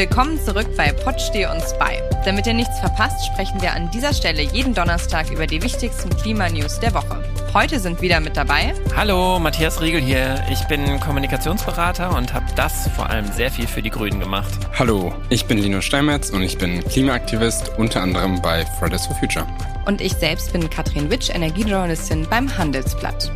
[0.00, 2.02] Willkommen zurück bei Pott stehe uns bei.
[2.24, 6.80] Damit ihr nichts verpasst, sprechen wir an dieser Stelle jeden Donnerstag über die wichtigsten Klimanews
[6.80, 7.22] der Woche.
[7.52, 8.72] Heute sind wieder mit dabei.
[8.96, 10.42] Hallo, Matthias Riegel hier.
[10.50, 14.50] Ich bin Kommunikationsberater und habe das vor allem sehr viel für die Grünen gemacht.
[14.78, 19.46] Hallo, ich bin Lino Steinmetz und ich bin Klimaaktivist unter anderem bei Fridays for Future.
[19.84, 23.30] Und ich selbst bin Katrin Witsch, Energiejournalistin beim Handelsblatt.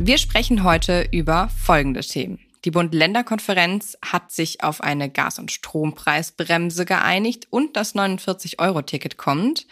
[0.00, 2.40] Wir sprechen heute über folgende Themen.
[2.66, 9.68] Die Bund-Länder-Konferenz hat sich auf eine Gas- und Strompreisbremse geeinigt und das 49-Euro-Ticket kommt.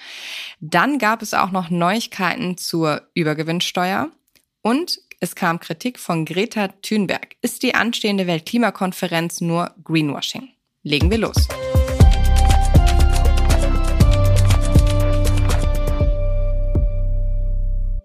[0.60, 4.10] Dann gab es auch noch Neuigkeiten zur Übergewinnsteuer
[4.62, 7.34] und es kam Kritik von Greta Thunberg.
[7.42, 10.50] Ist die anstehende Weltklimakonferenz nur Greenwashing?
[10.84, 11.48] Legen wir los.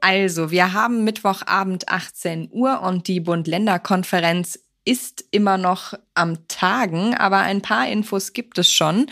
[0.02, 4.60] Also, wir haben Mittwochabend 18 Uhr und die Bund-Länder-Konferenz
[4.90, 9.06] ist immer noch am Tagen, aber ein paar Infos gibt es schon.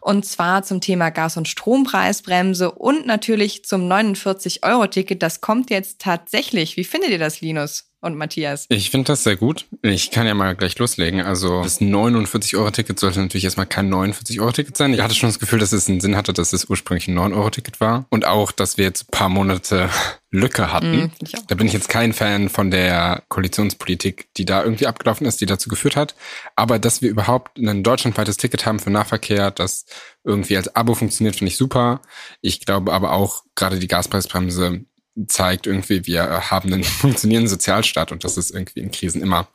[0.00, 5.20] Und zwar zum Thema Gas- und Strompreisbremse und natürlich zum 49-Euro-Ticket.
[5.24, 6.76] Das kommt jetzt tatsächlich.
[6.76, 7.90] Wie findet ihr das, Linus?
[8.06, 8.66] Und Matthias?
[8.70, 9.66] Ich finde das sehr gut.
[9.82, 11.20] Ich kann ja mal gleich loslegen.
[11.20, 14.94] Also das 49-Euro-Ticket sollte natürlich erstmal kein 49-Euro-Ticket sein.
[14.94, 17.80] Ich hatte schon das Gefühl, dass es einen Sinn hatte, dass es ursprünglich ein 9-Euro-Ticket
[17.80, 18.06] war.
[18.08, 19.90] Und auch, dass wir jetzt ein paar Monate
[20.30, 21.04] Lücke hatten.
[21.04, 21.10] Mm,
[21.48, 25.46] da bin ich jetzt kein Fan von der Koalitionspolitik, die da irgendwie abgelaufen ist, die
[25.46, 26.14] dazu geführt hat.
[26.56, 29.86] Aber dass wir überhaupt ein deutschlandweites Ticket haben für Nahverkehr, das
[30.24, 32.02] irgendwie als Abo funktioniert, finde ich super.
[32.40, 34.84] Ich glaube aber auch, gerade die Gaspreisbremse
[35.26, 39.48] zeigt irgendwie, wir haben einen funktionierenden Sozialstaat und das ist irgendwie in Krisen immer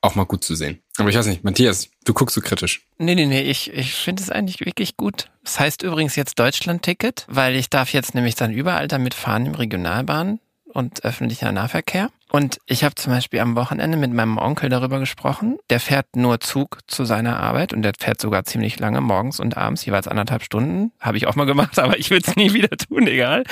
[0.00, 0.80] auch mal gut zu sehen.
[0.96, 2.86] Aber ich weiß nicht, Matthias, du guckst so kritisch.
[2.98, 5.30] Nee, nee, nee, ich, ich finde es eigentlich wirklich gut.
[5.42, 9.54] Das heißt übrigens jetzt Deutschland-Ticket, weil ich darf jetzt nämlich dann überall damit fahren im
[9.54, 10.38] Regionalbahn
[10.72, 12.10] und öffentlicher Nahverkehr.
[12.30, 15.58] Und ich habe zum Beispiel am Wochenende mit meinem Onkel darüber gesprochen.
[15.70, 19.56] Der fährt nur Zug zu seiner Arbeit und der fährt sogar ziemlich lange morgens und
[19.56, 20.92] abends, jeweils anderthalb Stunden.
[21.00, 23.44] Habe ich auch mal gemacht, aber ich will es nie wieder tun, egal.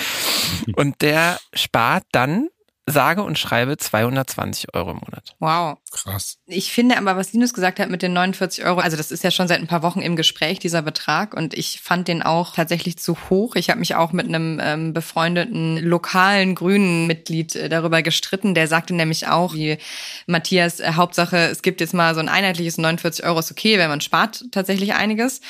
[0.74, 2.48] Und der spart dann
[2.88, 5.34] sage und schreibe 220 Euro im Monat.
[5.40, 5.78] Wow.
[5.90, 6.38] Krass.
[6.46, 9.32] Ich finde aber, was Linus gesagt hat mit den 49 Euro, also das ist ja
[9.32, 11.34] schon seit ein paar Wochen im Gespräch, dieser Betrag.
[11.34, 13.56] Und ich fand den auch tatsächlich zu hoch.
[13.56, 18.54] Ich habe mich auch mit einem ähm, befreundeten lokalen grünen Mitglied äh, darüber gestritten.
[18.54, 19.78] Der sagte nämlich auch, wie
[20.26, 23.88] Matthias, äh, Hauptsache, es gibt jetzt mal so ein einheitliches 49 Euro ist okay, wenn
[23.88, 25.40] man spart tatsächlich einiges.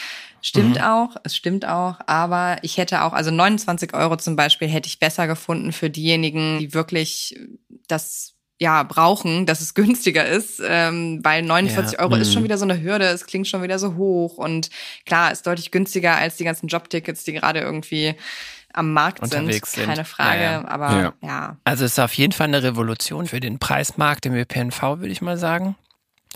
[0.47, 0.83] Stimmt mhm.
[0.83, 5.01] auch, es stimmt auch, aber ich hätte auch, also 29 Euro zum Beispiel hätte ich
[5.01, 7.37] besser gefunden für diejenigen, die wirklich
[7.89, 11.99] das ja, brauchen, dass es günstiger ist, ähm, weil 49 ja.
[11.99, 12.23] Euro mhm.
[12.23, 12.45] ist schon mhm.
[12.45, 14.71] wieder so eine Hürde, es klingt schon wieder so hoch und
[15.05, 18.15] klar, ist deutlich günstiger als die ganzen Jobtickets, die gerade irgendwie
[18.73, 20.69] am Markt Unterwegs sind, keine Frage, ja, ja.
[20.69, 21.12] aber ja.
[21.23, 21.56] ja.
[21.65, 25.23] Also es ist auf jeden Fall eine Revolution für den Preismarkt im ÖPNV, würde ich
[25.23, 25.75] mal sagen.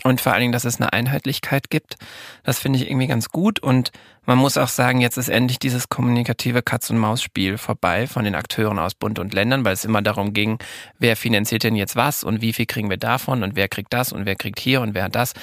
[0.03, 1.97] Und vor allen Dingen, dass es eine Einheitlichkeit gibt.
[2.43, 3.59] Das finde ich irgendwie ganz gut.
[3.59, 3.91] Und
[4.25, 8.95] man muss auch sagen, jetzt ist endlich dieses kommunikative Katz-und-Maus-Spiel vorbei von den Akteuren aus
[8.95, 10.57] Bund und Ländern, weil es immer darum ging,
[10.97, 14.11] wer finanziert denn jetzt was und wie viel kriegen wir davon und wer kriegt das
[14.11, 15.33] und wer kriegt hier und wer hat das.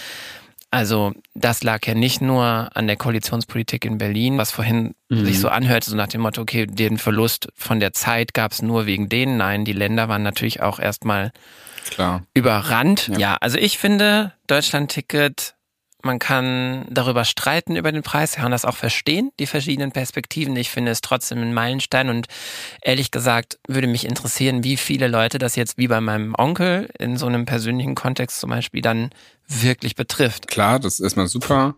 [0.70, 5.25] Also das lag ja nicht nur an der Koalitionspolitik in Berlin, was vorhin mhm.
[5.25, 8.60] sich so anhörte, so nach dem Motto, okay, den Verlust von der Zeit gab es
[8.60, 9.38] nur wegen denen.
[9.38, 11.32] Nein, die Länder waren natürlich auch erstmal
[11.91, 12.25] Klar.
[12.34, 13.09] überrannt.
[13.09, 13.19] Ja.
[13.19, 15.55] ja, also ich finde, Deutschland-Ticket,
[16.03, 20.55] man kann darüber streiten über den Preis, kann das auch verstehen, die verschiedenen Perspektiven.
[20.56, 22.28] Ich finde es trotzdem ein Meilenstein und
[22.83, 27.16] ehrlich gesagt würde mich interessieren, wie viele Leute das jetzt wie bei meinem Onkel in
[27.16, 29.10] so einem persönlichen Kontext zum Beispiel dann
[29.49, 30.47] wirklich betrifft.
[30.47, 31.77] Klar, das ist erstmal super.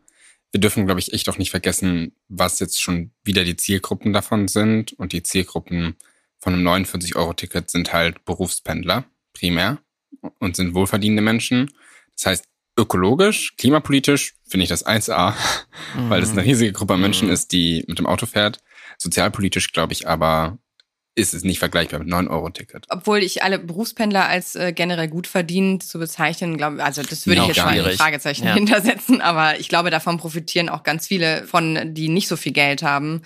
[0.52, 4.48] Wir dürfen, glaube ich, echt auch nicht vergessen, was jetzt schon wieder die Zielgruppen davon
[4.48, 4.92] sind.
[4.94, 5.96] Und die Zielgruppen
[6.38, 9.78] von einem 49-Euro-Ticket sind halt Berufspendler primär
[10.38, 11.70] und sind wohlverdienende Menschen.
[12.16, 12.44] Das heißt,
[12.78, 15.34] ökologisch, klimapolitisch finde ich das 1A,
[15.96, 16.10] mhm.
[16.10, 17.34] weil es eine riesige Gruppe an Menschen mhm.
[17.34, 18.58] ist, die mit dem Auto fährt.
[18.98, 20.58] Sozialpolitisch glaube ich aber,
[21.14, 22.86] ist es nicht vergleichbar mit 9-Euro-Ticket.
[22.88, 27.42] Obwohl ich alle Berufspendler als äh, generell gut verdient zu bezeichnen, glaube also das würde
[27.42, 28.54] ich jetzt mal ein Fragezeichen ja.
[28.54, 32.82] hintersetzen, aber ich glaube, davon profitieren auch ganz viele von, die nicht so viel Geld
[32.82, 33.22] haben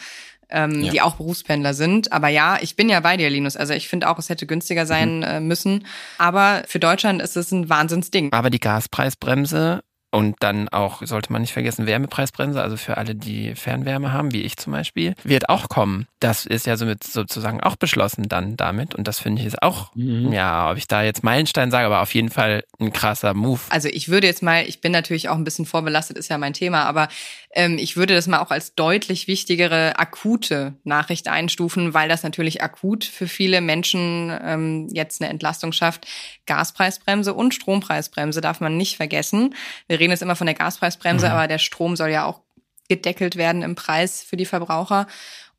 [0.51, 0.93] ähm, ja.
[0.93, 2.13] die auch Berufspendler sind.
[2.13, 3.57] Aber ja, ich bin ja bei dir, Linus.
[3.57, 5.23] Also ich finde auch, es hätte günstiger sein mhm.
[5.23, 5.87] äh, müssen.
[6.19, 8.33] Aber für Deutschland ist es ein Wahnsinnsding.
[8.33, 9.83] Aber die Gaspreisbremse
[10.15, 14.43] und dann auch, sollte man nicht vergessen, Wärmepreisbremse, also für alle, die Fernwärme haben, wie
[14.43, 16.07] ich zum Beispiel, wird auch kommen.
[16.21, 18.95] Das ist ja somit sozusagen auch beschlossen dann damit.
[18.95, 20.33] Und das finde ich ist auch, mhm.
[20.33, 23.59] ja, ob ich da jetzt Meilenstein sage, aber auf jeden Fall ein krasser Move.
[23.71, 26.53] Also ich würde jetzt mal, ich bin natürlich auch ein bisschen vorbelastet, ist ja mein
[26.53, 27.09] Thema, aber
[27.55, 32.63] ähm, ich würde das mal auch als deutlich wichtigere akute Nachricht einstufen, weil das natürlich
[32.63, 36.07] akut für viele Menschen ähm, jetzt eine Entlastung schafft.
[36.47, 39.55] Gaspreisbremse und Strompreisbremse darf man nicht vergessen.
[39.87, 41.33] Wir reden jetzt immer von der Gaspreisbremse, mhm.
[41.33, 42.41] aber der Strom soll ja auch
[42.89, 45.07] gedeckelt werden im Preis für die Verbraucher.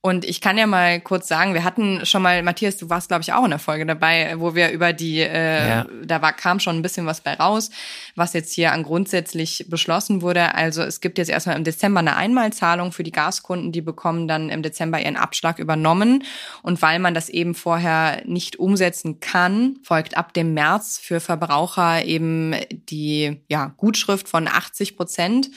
[0.05, 3.23] Und ich kann ja mal kurz sagen, wir hatten schon mal, Matthias, du warst, glaube
[3.23, 5.87] ich, auch in der Folge dabei, wo wir über die, äh, ja.
[6.03, 7.71] da war, kam schon ein bisschen was bei raus,
[8.13, 10.53] was jetzt hier an grundsätzlich beschlossen wurde.
[10.53, 14.51] Also es gibt jetzt erstmal im Dezember eine Einmalzahlung für die Gaskunden, die bekommen dann
[14.51, 16.23] im Dezember ihren Abschlag übernommen.
[16.61, 22.05] Und weil man das eben vorher nicht umsetzen kann, folgt ab dem März für Verbraucher
[22.05, 25.49] eben die ja, Gutschrift von 80 Prozent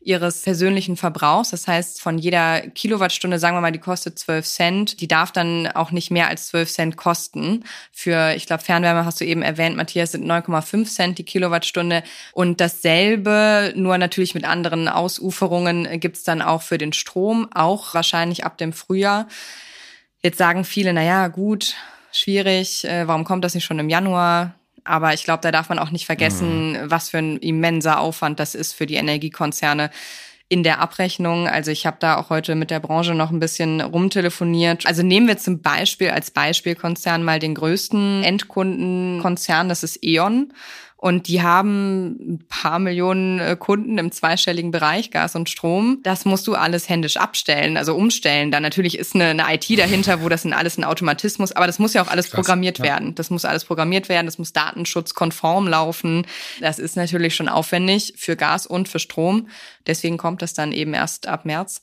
[0.00, 1.50] ihres persönlichen Verbrauchs.
[1.50, 5.66] Das heißt, von jeder Kilowattstunde, sagen wir mal, die kostet 12 Cent, die darf dann
[5.66, 7.64] auch nicht mehr als 12 Cent kosten.
[7.92, 12.02] Für, ich glaube, Fernwärme hast du eben erwähnt, Matthias, sind 9,5 Cent die Kilowattstunde.
[12.32, 18.44] Und dasselbe, nur natürlich mit anderen Ausuferungen, gibt's dann auch für den Strom, auch wahrscheinlich
[18.44, 19.28] ab dem Frühjahr.
[20.22, 21.74] Jetzt sagen viele, na ja, gut,
[22.12, 24.57] schwierig, äh, warum kommt das nicht schon im Januar?
[24.88, 26.90] Aber ich glaube, da darf man auch nicht vergessen, mhm.
[26.90, 29.90] was für ein immenser Aufwand das ist für die Energiekonzerne
[30.48, 31.46] in der Abrechnung.
[31.46, 34.86] Also ich habe da auch heute mit der Branche noch ein bisschen rumtelefoniert.
[34.86, 40.52] Also nehmen wir zum Beispiel als Beispielkonzern mal den größten Endkundenkonzern, das ist E.ON.
[41.00, 46.00] Und die haben ein paar Millionen äh, Kunden im zweistelligen Bereich, Gas und Strom.
[46.02, 48.50] Das musst du alles händisch abstellen, also umstellen.
[48.50, 51.78] Da natürlich ist eine, eine IT dahinter, wo das in alles ein Automatismus, aber das
[51.78, 52.84] muss ja auch alles Krass, programmiert ja.
[52.84, 53.14] werden.
[53.14, 56.26] Das muss alles programmiert werden, das muss datenschutzkonform laufen.
[56.60, 59.48] Das ist natürlich schon aufwendig für Gas und für Strom.
[59.86, 61.80] Deswegen kommt das dann eben erst ab März.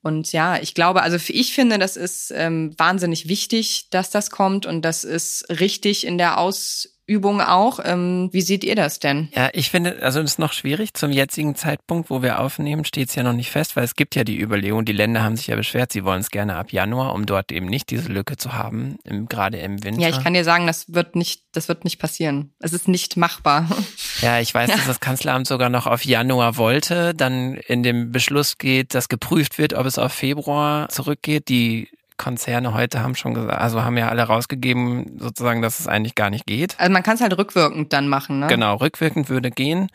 [0.00, 4.64] Und ja, ich glaube, also ich finde, das ist ähm, wahnsinnig wichtig, dass das kommt
[4.64, 7.80] und das ist richtig in der Aus Übung auch.
[7.84, 9.28] Ähm, wie seht ihr das denn?
[9.34, 10.94] Ja, ich finde, also es ist noch schwierig.
[10.94, 14.14] Zum jetzigen Zeitpunkt, wo wir aufnehmen, steht es ja noch nicht fest, weil es gibt
[14.14, 17.14] ja die Überlegung, die Länder haben sich ja beschwert, sie wollen es gerne ab Januar,
[17.14, 20.00] um dort eben nicht diese Lücke zu haben, im, gerade im Winter.
[20.00, 22.52] Ja, ich kann dir sagen, das wird nicht, das wird nicht passieren.
[22.58, 23.68] Es ist nicht machbar.
[24.20, 24.76] Ja, ich weiß, ja.
[24.76, 29.58] dass das Kanzleramt sogar noch auf Januar wollte, dann in dem Beschluss geht, dass geprüft
[29.58, 31.48] wird, ob es auf Februar zurückgeht.
[31.48, 36.14] Die Konzerne heute haben schon gesagt, also haben ja alle rausgegeben, sozusagen, dass es eigentlich
[36.14, 36.78] gar nicht geht.
[36.78, 38.46] Also man kann es halt rückwirkend dann machen, ne?
[38.46, 39.88] Genau, rückwirkend würde gehen.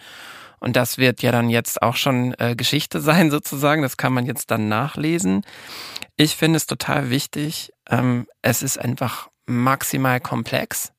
[0.59, 3.81] Und das wird ja dann jetzt auch schon äh, Geschichte sein, sozusagen.
[3.81, 5.43] Das kann man jetzt dann nachlesen.
[6.17, 7.71] Ich finde es total wichtig.
[7.89, 10.91] Ähm, es ist einfach maximal komplex.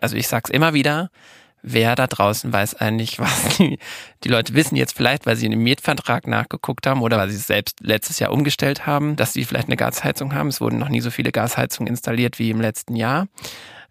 [0.00, 1.10] Also ich sag's immer wieder,
[1.64, 3.78] wer da draußen weiß eigentlich, was die,
[4.22, 7.36] die Leute wissen jetzt vielleicht, weil sie in dem Mietvertrag nachgeguckt haben oder weil sie
[7.36, 10.48] es selbst letztes Jahr umgestellt haben, dass sie vielleicht eine Gasheizung haben.
[10.48, 13.26] Es wurden noch nie so viele Gasheizungen installiert wie im letzten Jahr.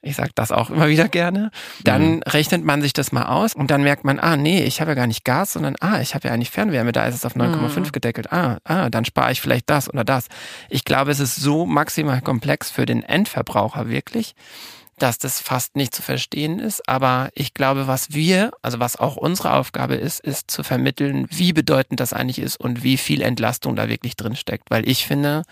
[0.06, 1.50] Ich sage das auch immer wieder gerne.
[1.86, 2.24] Dann mhm.
[2.24, 4.96] rechnet man sich das mal aus und dann merkt man, ah nee, ich habe ja
[4.96, 7.80] gar nicht Gas, sondern ah, ich habe ja eigentlich Fernwärme, da ist es auf 9,5
[7.80, 7.92] mhm.
[7.94, 8.34] gedeckelt.
[8.34, 10.28] Ah, ah, dann spare ich vielleicht das oder das.
[10.70, 14.36] Ich glaube, es ist so maximal komplex für den Endverbraucher wirklich
[15.00, 16.88] dass das fast nicht zu verstehen ist.
[16.88, 21.54] Aber ich glaube, was wir, also was auch unsere Aufgabe ist, ist zu vermitteln, wie
[21.54, 24.70] bedeutend das eigentlich ist und wie viel Entlastung da wirklich drin steckt.
[24.70, 25.44] Weil ich finde,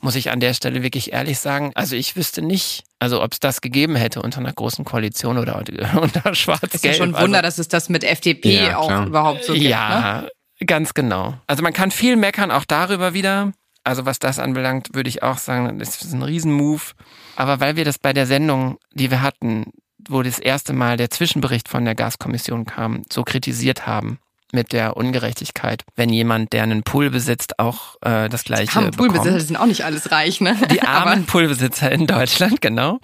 [0.00, 3.40] muss ich an der Stelle wirklich ehrlich sagen, also ich wüsste nicht, also ob es
[3.40, 6.74] das gegeben hätte unter einer großen Koalition oder unter Schwarz-Gelb.
[6.74, 9.06] Ist ja schon ein Wunder, also, dass es das mit FDP ja, auch klar.
[9.06, 9.66] überhaupt so gibt.
[9.66, 10.66] Ja, ne?
[10.66, 11.34] ganz genau.
[11.46, 13.52] Also man kann viel meckern, auch darüber wieder.
[13.84, 16.94] Also was das anbelangt, würde ich auch sagen, das ist ein Riesenmove.
[17.36, 19.72] Aber weil wir das bei der Sendung, die wir hatten,
[20.08, 24.18] wo das erste Mal der Zwischenbericht von der Gaskommission kam, so kritisiert haben
[24.52, 28.90] mit der Ungerechtigkeit, wenn jemand, der einen Pool besitzt, auch äh, das gleiche die armen
[28.92, 30.56] Poolbesitzer sind auch nicht alles reich, ne?
[30.70, 33.00] Die armen Poolbesitzer in Deutschland, genau.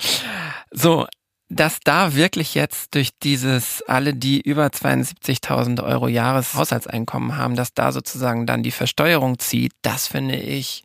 [0.71, 1.07] So,
[1.51, 7.91] dass da wirklich jetzt durch dieses, alle, die über 72.000 Euro Jahreshaushaltseinkommen haben, dass da
[7.91, 10.85] sozusagen dann die Versteuerung zieht, das finde ich,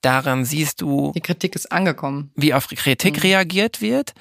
[0.00, 1.12] daran siehst du.
[1.14, 2.32] Die Kritik ist angekommen.
[2.34, 3.22] Wie auf Kritik mhm.
[3.22, 4.14] reagiert wird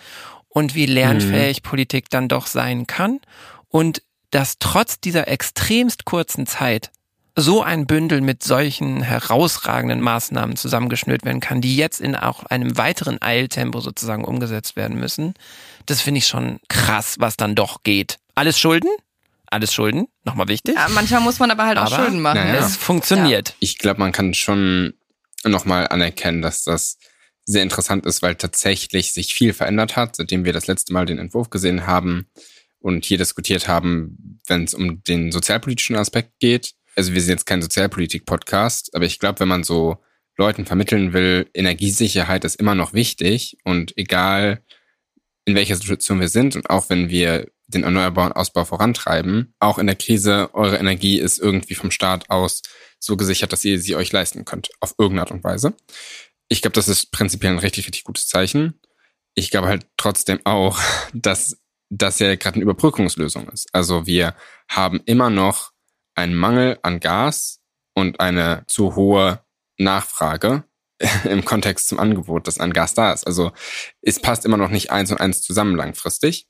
[0.50, 1.69] und wie lernfähig mhm.
[1.69, 3.21] Politik dann doch sein kann
[3.69, 6.91] und dass trotz dieser extremst kurzen Zeit
[7.36, 12.77] so ein Bündel mit solchen herausragenden Maßnahmen zusammengeschnürt werden kann, die jetzt in auch einem
[12.77, 15.36] weiteren Eiltempo sozusagen umgesetzt werden müssen.
[15.89, 18.17] Das finde ich schon krass, was dann doch geht.
[18.36, 18.89] Alles Schulden?
[19.48, 20.75] Alles Schulden, nochmal wichtig.
[20.75, 22.39] Ja, manchmal muss man aber halt aber, auch Schulden machen.
[22.39, 22.65] Naja.
[22.65, 23.50] Es funktioniert.
[23.50, 23.55] Ja.
[23.60, 24.93] Ich glaube, man kann schon
[25.43, 26.98] nochmal anerkennen, dass das
[27.46, 31.17] sehr interessant ist, weil tatsächlich sich viel verändert hat, seitdem wir das letzte Mal den
[31.17, 32.27] Entwurf gesehen haben
[32.79, 37.46] und hier diskutiert haben, wenn es um den sozialpolitischen Aspekt geht also wir sind jetzt
[37.46, 40.03] kein Sozialpolitik-Podcast, aber ich glaube, wenn man so
[40.38, 44.62] Leuten vermitteln will, Energiesicherheit ist immer noch wichtig und egal
[45.50, 49.88] in welcher Situation wir sind und auch wenn wir den erneuerbaren Ausbau vorantreiben, auch in
[49.88, 52.62] der Krise, eure Energie ist irgendwie vom Staat aus
[53.00, 55.74] so gesichert, dass ihr sie euch leisten könnt, auf irgendeine Art und Weise.
[56.50, 58.79] Ich glaube, das ist prinzipiell ein richtig, richtig gutes Zeichen.
[59.36, 60.79] Ich glaube halt trotzdem auch,
[61.13, 61.58] dass
[61.89, 63.68] das ja gerade eine Überbrückungslösung ist.
[63.74, 64.36] Also wir
[64.68, 65.72] haben immer noch
[66.15, 67.62] einen Mangel an Gas
[67.94, 69.44] und eine zu hohe
[69.77, 70.63] Nachfrage
[71.24, 73.25] im Kontext zum Angebot, das an Gas da ist.
[73.25, 73.51] Also
[74.01, 76.48] es passt immer noch nicht eins und eins zusammen langfristig.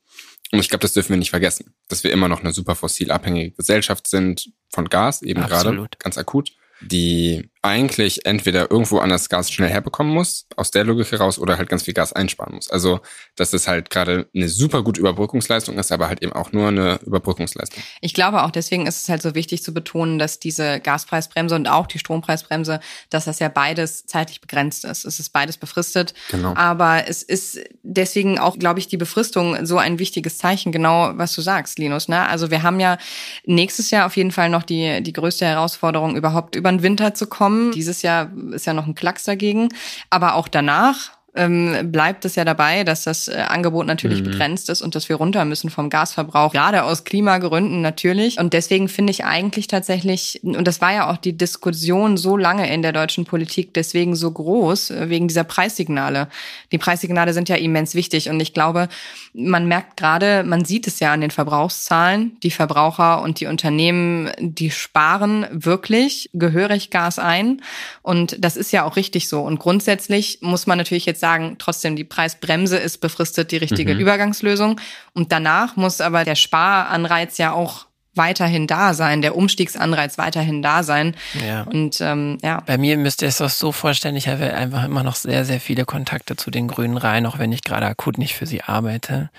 [0.52, 3.12] Und ich glaube, das dürfen wir nicht vergessen, dass wir immer noch eine super fossil
[3.12, 6.52] abhängige Gesellschaft sind von Gas, eben gerade ganz akut
[6.82, 11.68] die eigentlich entweder irgendwo anders Gas schnell herbekommen muss, aus der Logik heraus, oder halt
[11.68, 12.70] ganz viel Gas einsparen muss.
[12.70, 13.02] Also,
[13.36, 17.00] dass es halt gerade eine super gute Überbrückungsleistung ist, aber halt eben auch nur eine
[17.06, 17.84] Überbrückungsleistung.
[18.00, 21.68] Ich glaube auch, deswegen ist es halt so wichtig zu betonen, dass diese Gaspreisbremse und
[21.68, 25.04] auch die Strompreisbremse, dass das ja beides zeitlich begrenzt ist.
[25.04, 26.14] Es ist beides befristet.
[26.32, 26.54] Genau.
[26.56, 31.36] Aber es ist deswegen auch, glaube ich, die Befristung so ein wichtiges Zeichen, genau was
[31.36, 32.08] du sagst, Linus.
[32.08, 32.26] Ne?
[32.26, 32.98] Also wir haben ja
[33.46, 37.28] nächstes Jahr auf jeden Fall noch die, die größte Herausforderung, überhaupt über den Winter zu
[37.28, 37.72] kommen kommen.
[37.72, 39.70] Dieses Jahr ist ja noch ein Klacks dagegen.
[40.10, 44.26] Aber auch danach ähm, bleibt es ja dabei, dass das äh, Angebot natürlich mhm.
[44.26, 48.40] begrenzt ist und dass wir runter müssen vom Gasverbrauch, gerade aus Klimagründen natürlich.
[48.40, 52.72] Und deswegen finde ich eigentlich tatsächlich, und das war ja auch die Diskussion so lange
[52.72, 56.28] in der deutschen Politik, deswegen so groß, äh, wegen dieser Preissignale.
[56.74, 58.90] Die Preissignale sind ja immens wichtig und ich glaube,
[59.34, 64.30] man merkt gerade, man sieht es ja an den Verbrauchszahlen, die Verbraucher und die Unternehmen,
[64.40, 67.62] die sparen wirklich gehörig Gas ein.
[68.02, 69.42] Und das ist ja auch richtig so.
[69.42, 74.00] Und grundsätzlich muss man natürlich jetzt sagen, trotzdem die Preisbremse ist befristet die richtige mhm.
[74.00, 74.80] Übergangslösung.
[75.14, 80.84] Und danach muss aber der Sparanreiz ja auch weiterhin da sein, der Umstiegsanreiz weiterhin da
[80.84, 81.16] sein.
[81.46, 81.64] Ja.
[81.64, 82.62] Und ähm, ja.
[82.66, 85.60] Bei mir müsst ihr es auch so vorstellen, ich habe einfach immer noch sehr, sehr
[85.60, 89.30] viele Kontakte zu den Grünen rein, auch wenn ich gerade akut nicht für sie arbeite.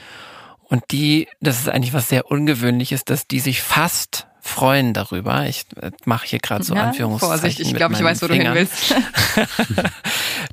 [0.62, 5.46] Und die, das ist eigentlich was sehr Ungewöhnliches, dass die sich fast freuen darüber.
[5.46, 7.38] Ich äh, mache hier gerade so ja, Anführungszeichen.
[7.38, 8.54] Vorsicht, ich glaube, ich weiß, wo Fingern.
[8.54, 8.94] du hin willst.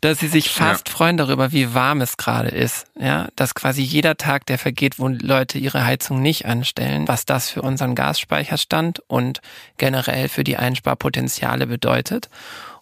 [0.01, 0.94] dass sie sich fast ja.
[0.94, 2.88] freuen darüber, wie warm es gerade ist.
[3.00, 7.50] Ja, dass quasi jeder Tag, der vergeht, wo Leute ihre Heizung nicht anstellen, was das
[7.50, 9.41] für unseren Gasspeicherstand und
[9.77, 12.29] generell für die Einsparpotenziale bedeutet.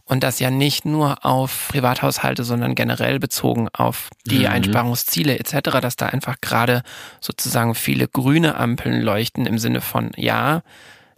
[0.07, 4.47] Und das ja nicht nur auf Privathaushalte, sondern generell bezogen auf die mhm.
[4.47, 6.83] Einsparungsziele etc., dass da einfach gerade
[7.21, 10.61] sozusagen viele grüne Ampeln leuchten im Sinne von, ja,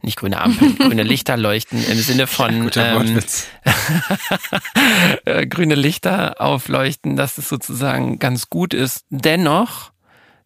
[0.01, 3.19] nicht grüne Ampeln, grüne Lichter leuchten im Sinne von ähm,
[5.25, 9.05] äh, grüne Lichter aufleuchten, dass es sozusagen ganz gut ist.
[9.09, 9.91] Dennoch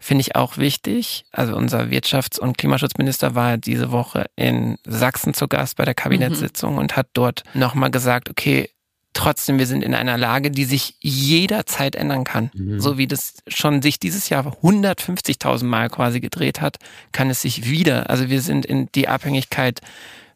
[0.01, 1.23] finde ich auch wichtig.
[1.31, 6.73] Also unser Wirtschafts- und Klimaschutzminister war diese Woche in Sachsen zu Gast bei der Kabinettssitzung
[6.73, 6.79] mhm.
[6.79, 8.69] und hat dort nochmal gesagt, okay,
[9.13, 12.49] Trotzdem, wir sind in einer Lage, die sich jederzeit ändern kann.
[12.53, 12.79] Mhm.
[12.79, 16.77] So wie das schon sich dieses Jahr 150.000 Mal quasi gedreht hat,
[17.11, 19.81] kann es sich wieder, also wir sind in die Abhängigkeit,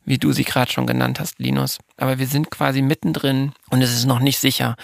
[0.04, 1.80] wie du sie gerade schon genannt hast, Linus.
[1.96, 4.76] Aber wir sind quasi mittendrin und es ist noch nicht sicher,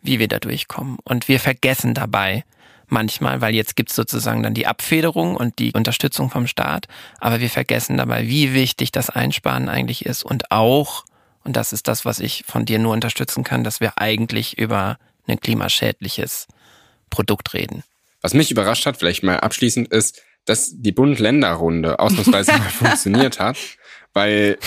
[0.00, 0.98] wie wir da durchkommen.
[1.02, 2.44] Und wir vergessen dabei
[2.90, 6.86] manchmal, weil jetzt gibt's sozusagen dann die Abfederung und die Unterstützung vom Staat.
[7.18, 11.04] Aber wir vergessen dabei, wie wichtig das Einsparen eigentlich ist und auch,
[11.44, 14.98] und das ist das, was ich von dir nur unterstützen kann, dass wir eigentlich über
[15.26, 16.48] ein klimaschädliches
[17.08, 17.82] Produkt reden.
[18.20, 23.56] Was mich überrascht hat, vielleicht mal abschließend, ist, dass die Bund-Länder-Runde ausnahmsweise mal funktioniert hat,
[24.12, 24.58] weil,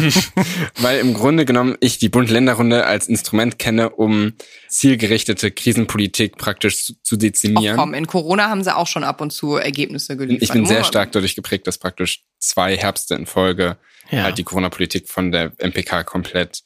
[0.78, 4.32] weil im Grunde genommen ich die Bund-Länder-Runde als Instrument kenne, um
[4.68, 7.74] zielgerichtete Krisenpolitik praktisch zu, zu dezimieren.
[7.78, 10.42] Ach komm, in Corona haben sie auch schon ab und zu Ergebnisse geliefert.
[10.42, 13.76] Ich bin sehr stark dadurch geprägt, dass praktisch zwei Herbste in Folge
[14.10, 14.22] ja.
[14.22, 16.62] halt die Corona-Politik von der MPK komplett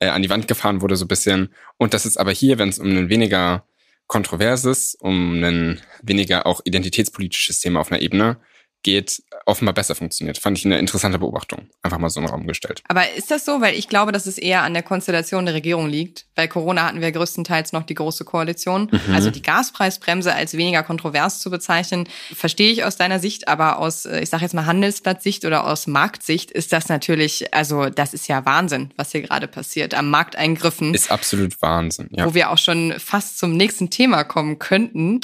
[0.00, 1.54] äh, an die Wand gefahren wurde, so ein bisschen.
[1.78, 3.64] Und das ist aber hier, wenn es um ein weniger
[4.06, 8.38] kontroverses, um ein weniger auch identitätspolitisches Thema auf einer Ebene
[8.84, 10.38] geht, offenbar besser funktioniert.
[10.38, 11.68] Fand ich eine interessante Beobachtung.
[11.82, 12.82] Einfach mal so in den Raum gestellt.
[12.86, 13.60] Aber ist das so?
[13.60, 16.26] Weil ich glaube, dass es eher an der Konstellation der Regierung liegt.
[16.34, 18.88] Bei Corona hatten wir größtenteils noch die große Koalition.
[18.92, 19.14] Mhm.
[19.14, 24.04] Also die Gaspreisbremse als weniger kontrovers zu bezeichnen, verstehe ich aus deiner Sicht, aber aus,
[24.04, 28.28] äh, ich sage jetzt mal Handelsplatzsicht oder aus Marktsicht ist das natürlich, also das ist
[28.28, 29.94] ja Wahnsinn, was hier gerade passiert.
[29.94, 30.94] Am Markteingriffen.
[30.94, 32.26] Ist absolut Wahnsinn, ja.
[32.26, 35.20] Wo wir auch schon fast zum nächsten Thema kommen könnten.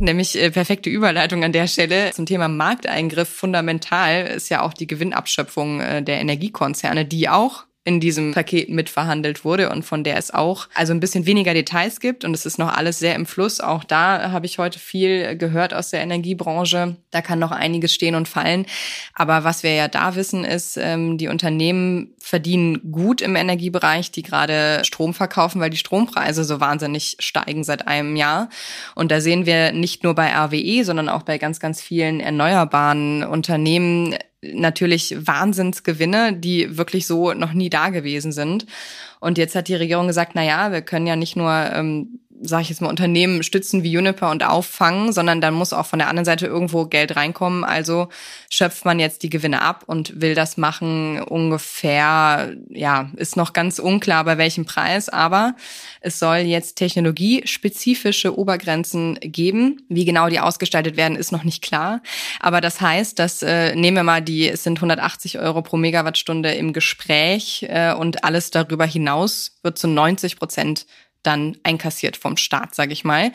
[0.00, 3.28] Nämlich äh, perfekte Überleitung an der Stelle zum Thema Markteingriff.
[3.28, 9.42] Fundamental ist ja auch die Gewinnabschöpfung äh, der Energiekonzerne, die auch in diesem Paket mitverhandelt
[9.42, 12.58] wurde und von der es auch also ein bisschen weniger Details gibt und es ist
[12.58, 13.60] noch alles sehr im Fluss.
[13.60, 16.96] Auch da habe ich heute viel gehört aus der Energiebranche.
[17.10, 18.66] Da kann noch einiges stehen und fallen.
[19.14, 24.22] Aber was wir ja da wissen, ist, ähm, die Unternehmen verdienen gut im Energiebereich, die
[24.22, 28.50] gerade Strom verkaufen, weil die Strompreise so wahnsinnig steigen seit einem Jahr.
[28.94, 33.24] Und da sehen wir nicht nur bei RWE, sondern auch bei ganz, ganz vielen erneuerbaren
[33.24, 38.66] Unternehmen natürlich Wahnsinnsgewinne, die wirklich so noch nie da gewesen sind.
[39.20, 42.62] Und jetzt hat die Regierung gesagt, na ja, wir können ja nicht nur ähm, sage
[42.62, 46.08] ich jetzt mal, Unternehmen stützen wie Juniper und auffangen, sondern dann muss auch von der
[46.08, 47.64] anderen Seite irgendwo Geld reinkommen.
[47.64, 48.08] Also
[48.48, 53.78] schöpft man jetzt die Gewinne ab und will das machen ungefähr, ja, ist noch ganz
[53.78, 55.54] unklar bei welchem Preis, aber
[56.00, 59.82] es soll jetzt technologiespezifische Obergrenzen geben.
[59.88, 62.02] Wie genau die ausgestaltet werden, ist noch nicht klar.
[62.40, 66.52] Aber das heißt, dass, äh, nehmen wir mal die, es sind 180 Euro pro Megawattstunde
[66.52, 70.86] im Gespräch äh, und alles darüber hinaus wird zu 90 Prozent
[71.22, 73.32] dann einkassiert vom Staat, sage ich mal.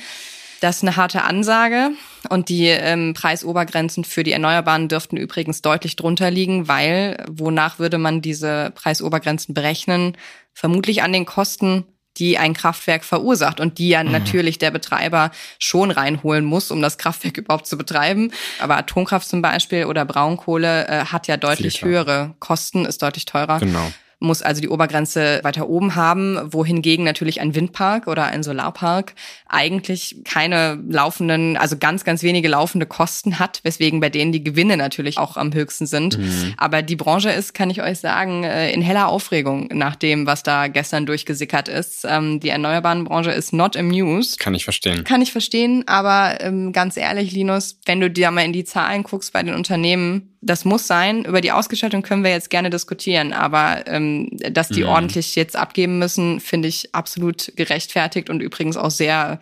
[0.62, 1.92] Das ist eine harte Ansage
[2.30, 7.98] und die ähm, Preisobergrenzen für die Erneuerbaren dürften übrigens deutlich drunter liegen, weil wonach würde
[7.98, 10.18] man diese Preisobergrenzen berechnen?
[10.54, 11.84] Vermutlich an den Kosten,
[12.18, 14.12] die ein Kraftwerk verursacht und die ja mhm.
[14.12, 18.32] natürlich der Betreiber schon reinholen muss, um das Kraftwerk überhaupt zu betreiben.
[18.60, 23.60] Aber Atomkraft zum Beispiel oder Braunkohle äh, hat ja deutlich höhere Kosten, ist deutlich teurer.
[23.60, 23.92] Genau
[24.26, 29.14] muss also die Obergrenze weiter oben haben, wohingegen natürlich ein Windpark oder ein Solarpark
[29.48, 34.76] eigentlich keine laufenden, also ganz, ganz wenige laufende Kosten hat, weswegen bei denen die Gewinne
[34.78, 36.18] natürlich auch am höchsten sind.
[36.18, 36.54] Mhm.
[36.58, 40.44] Aber die Branche ist, kann ich euch sagen, äh, in heller Aufregung nach dem, was
[40.44, 42.06] da gestern durchgesickert ist.
[42.10, 44.40] Ähm, die erneuerbaren Branche ist not amused.
[44.40, 45.04] Kann ich verstehen.
[45.04, 49.04] Kann ich verstehen, aber ähm, ganz ehrlich, Linus, wenn du dir mal in die Zahlen
[49.04, 51.26] guckst bei den Unternehmen, das muss sein.
[51.26, 54.90] Über die Ausgestaltung können wir jetzt gerne diskutieren, aber ähm, dass die mhm.
[54.90, 59.40] ordentlich jetzt abgeben müssen, finde ich absolut gerechtfertigt und übrigens auch sehr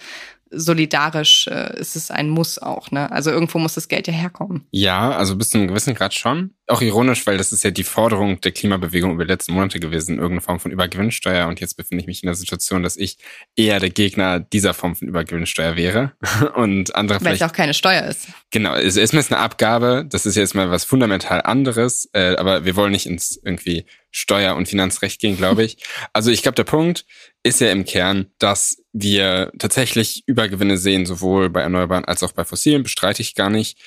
[0.53, 2.91] solidarisch äh, ist es ein Muss auch.
[2.91, 3.11] Ne?
[3.11, 4.65] Also irgendwo muss das Geld ja herkommen.
[4.71, 6.53] Ja, also bis zu einem gewissen Grad schon.
[6.67, 10.15] Auch ironisch, weil das ist ja die Forderung der Klimabewegung über die letzten Monate gewesen,
[10.15, 11.47] irgendeine Form von Übergewinnsteuer.
[11.47, 13.17] Und jetzt befinde ich mich in der Situation, dass ich
[13.55, 16.13] eher der Gegner dieser Form von Übergewinnsteuer wäre.
[16.55, 18.27] Und andere Weil es auch keine Steuer ist.
[18.51, 20.05] Genau, es ist mir eine Abgabe.
[20.07, 22.09] Das ist jetzt mal was fundamental anderes.
[22.13, 25.77] Äh, aber wir wollen nicht ins irgendwie Steuer- und Finanzrecht gehen, glaube ich.
[26.13, 27.05] Also ich glaube, der Punkt
[27.43, 32.45] ist ja im Kern, dass wir tatsächlich Übergewinne sehen, sowohl bei Erneuerbaren als auch bei
[32.45, 33.77] Fossilen, bestreite ich gar nicht.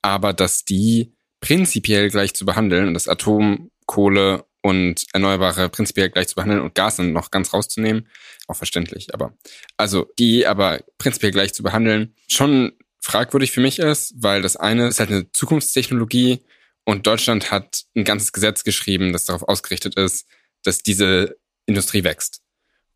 [0.00, 6.28] Aber dass die prinzipiell gleich zu behandeln und das Atom, Kohle und Erneuerbare prinzipiell gleich
[6.28, 8.06] zu behandeln und Gas dann noch ganz rauszunehmen,
[8.46, 9.12] auch verständlich.
[9.14, 9.34] Aber
[9.76, 14.86] also die aber prinzipiell gleich zu behandeln, schon fragwürdig für mich ist, weil das eine
[14.86, 16.44] ist halt eine Zukunftstechnologie
[16.84, 20.26] und Deutschland hat ein ganzes Gesetz geschrieben, das darauf ausgerichtet ist,
[20.62, 22.42] dass diese Industrie wächst.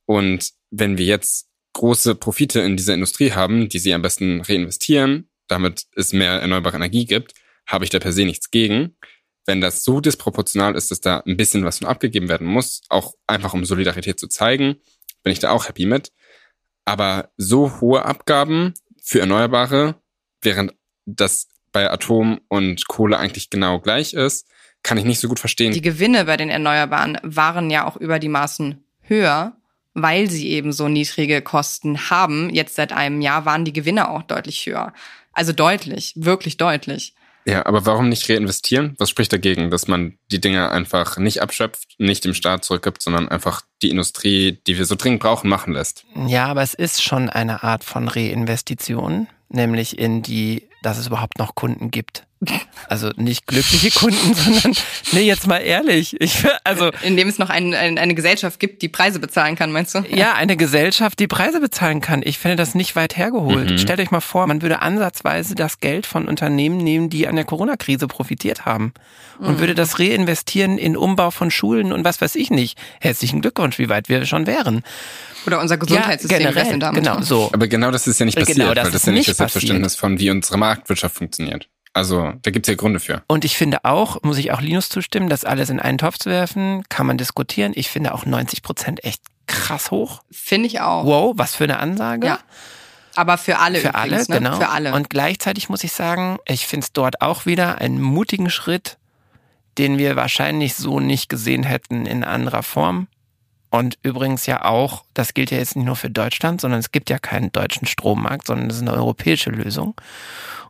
[0.07, 5.29] Und wenn wir jetzt große Profite in dieser Industrie haben, die sie am besten reinvestieren,
[5.49, 7.35] damit es mehr erneuerbare Energie gibt,
[7.67, 8.97] habe ich da per se nichts gegen.
[9.47, 13.15] Wenn das so disproportional ist, dass da ein bisschen was von abgegeben werden muss, auch
[13.27, 14.77] einfach um Solidarität zu zeigen,
[15.23, 16.13] bin ich da auch happy mit.
[16.85, 19.97] Aber so hohe Abgaben für Erneuerbare,
[20.41, 20.75] während
[21.07, 24.47] das bei Atom und Kohle eigentlich genau gleich ist,
[24.83, 25.73] kann ich nicht so gut verstehen.
[25.73, 29.57] Die Gewinne bei den Erneuerbaren waren ja auch über die Maßen höher,
[29.95, 32.51] weil sie eben so niedrige Kosten haben.
[32.51, 34.93] Jetzt seit einem Jahr waren die Gewinne auch deutlich höher.
[35.33, 37.15] Also deutlich, wirklich deutlich.
[37.47, 38.95] Ja, aber warum nicht reinvestieren?
[38.99, 43.29] Was spricht dagegen, dass man die Dinge einfach nicht abschöpft, nicht dem Staat zurückgibt, sondern
[43.29, 46.07] einfach die Industrie, die wir so dringend brauchen, machen lässt?
[46.27, 51.39] Ja, aber es ist schon eine Art von Reinvestition, nämlich in die, dass es überhaupt
[51.39, 52.27] noch Kunden gibt.
[52.89, 54.75] Also nicht glückliche Kunden, sondern,
[55.13, 56.21] nee, jetzt mal ehrlich.
[56.21, 59.95] Ich, also, Indem es noch ein, ein, eine Gesellschaft gibt, die Preise bezahlen kann, meinst
[59.95, 60.01] du?
[60.09, 62.23] Ja, eine Gesellschaft, die Preise bezahlen kann.
[62.25, 63.71] Ich finde das nicht weit hergeholt.
[63.71, 63.79] Mhm.
[63.79, 67.45] Stellt euch mal vor, man würde ansatzweise das Geld von Unternehmen nehmen, die an der
[67.45, 68.93] Corona-Krise profitiert haben
[69.39, 69.61] und mhm.
[69.61, 72.79] würde das reinvestieren in Umbau von Schulen und was weiß ich nicht.
[73.01, 74.83] Herzlichen Glückwunsch, wie weit wir schon wären.
[75.47, 76.41] Oder unser Gesundheitssystem.
[76.41, 77.51] Ja, generell, genau, so.
[77.53, 79.29] Aber genau das ist ja nicht genau passiert, genau, das weil das ist ja nicht
[79.29, 81.69] das Selbstverständnis von, wie unsere Marktwirtschaft funktioniert.
[81.95, 83.23] Also da gibt's ja Gründe für.
[83.29, 86.29] Und ich finde auch, muss ich auch Linus zustimmen, das alles in einen Topf zu
[86.29, 87.73] werfen, kann man diskutieren.
[87.75, 90.23] Ich finde auch 90 Prozent echt krass hoch.
[90.31, 91.05] Finde ich auch.
[91.05, 92.27] Wow, was für eine Ansage.
[92.27, 92.39] Ja.
[93.15, 94.45] Aber für alle Für übrigens, alle, ne?
[94.49, 94.57] genau.
[94.59, 94.93] Für alle.
[94.93, 98.99] Und gleichzeitig muss ich sagen, ich finde es dort auch wieder einen mutigen Schritt,
[99.79, 103.07] den wir wahrscheinlich so nicht gesehen hätten in anderer Form.
[103.71, 107.11] Und übrigens ja auch, das gilt ja jetzt nicht nur für Deutschland, sondern es gibt
[107.11, 109.95] ja keinen deutschen Strommarkt, sondern es ist eine europäische Lösung.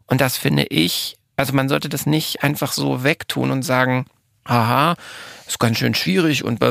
[0.06, 4.06] Und das finde ich, also man sollte das nicht einfach so wegtun und sagen,
[4.44, 4.94] aha,
[5.46, 6.62] ist ganz schön schwierig und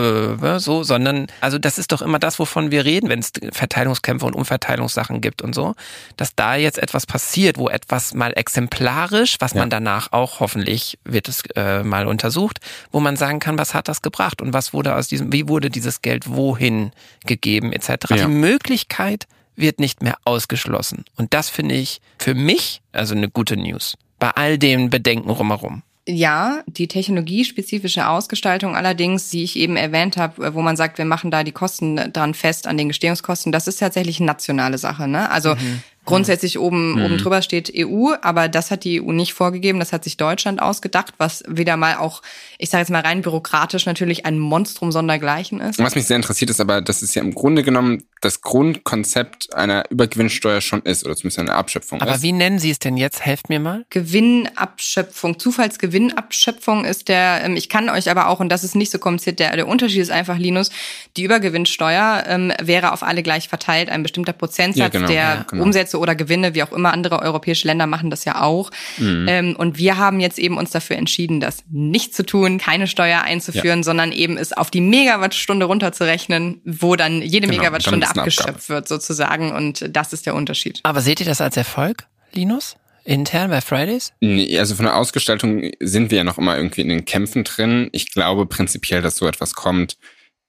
[0.58, 4.34] so, sondern also das ist doch immer das, wovon wir reden, wenn es Verteilungskämpfe und
[4.34, 5.76] Umverteilungssachen gibt und so,
[6.18, 9.60] dass da jetzt etwas passiert, wo etwas mal exemplarisch, was ja.
[9.60, 12.60] man danach auch hoffentlich wird es äh, mal untersucht,
[12.92, 15.70] wo man sagen kann, was hat das gebracht und was wurde aus diesem, wie wurde
[15.70, 16.92] dieses Geld wohin
[17.26, 17.90] gegeben etc.
[18.10, 18.16] Ja.
[18.18, 23.58] Die Möglichkeit wird nicht mehr ausgeschlossen und das finde ich für mich also eine gute
[23.58, 25.84] News bei all den Bedenken rumherum.
[26.06, 31.32] Ja, die technologiespezifische Ausgestaltung allerdings, die ich eben erwähnt habe, wo man sagt, wir machen
[31.32, 35.08] da die Kosten dran fest an den Gestehungskosten, das ist tatsächlich eine nationale Sache.
[35.08, 35.30] Ne?
[35.32, 35.82] Also mhm.
[36.06, 37.06] Grundsätzlich oben, mhm.
[37.06, 39.80] oben drüber steht EU, aber das hat die EU nicht vorgegeben.
[39.80, 42.22] Das hat sich Deutschland ausgedacht, was wieder mal auch,
[42.58, 45.80] ich sage jetzt mal rein bürokratisch natürlich ein Monstrum sondergleichen ist.
[45.80, 49.84] Was mich sehr interessiert ist aber, dass es ja im Grunde genommen das Grundkonzept einer
[49.90, 52.22] Übergewinnsteuer schon ist oder zumindest eine Abschöpfung aber ist.
[52.22, 53.26] wie nennen Sie es denn jetzt?
[53.26, 53.86] Helft mir mal.
[53.90, 59.00] Gewinnabschöpfung, Zufallsgewinnabschöpfung ist der, ähm, ich kann euch aber auch, und das ist nicht so
[59.00, 60.70] kompliziert, der, der Unterschied ist einfach, Linus,
[61.18, 65.46] die Übergewinnsteuer ähm, wäre auf alle gleich verteilt, ein bestimmter Prozentsatz ja, genau, der ja,
[65.50, 65.64] genau.
[65.64, 68.72] Umsätze Umsätze oder Gewinne, wie auch immer, andere europäische Länder machen das ja auch.
[68.98, 69.26] Mhm.
[69.28, 73.22] Ähm, und wir haben jetzt eben uns dafür entschieden, das nicht zu tun, keine Steuer
[73.22, 73.84] einzuführen, ja.
[73.84, 79.52] sondern eben es auf die Megawattstunde runterzurechnen, wo dann jede genau, Megawattstunde abgeschöpft wird sozusagen.
[79.52, 80.80] Und das ist der Unterschied.
[80.84, 82.76] Aber seht ihr das als Erfolg, Linus?
[83.06, 84.14] Intern bei Fridays?
[84.22, 87.90] Nee, also von der Ausgestaltung sind wir ja noch immer irgendwie in den Kämpfen drin.
[87.92, 89.98] Ich glaube prinzipiell, dass so etwas kommt,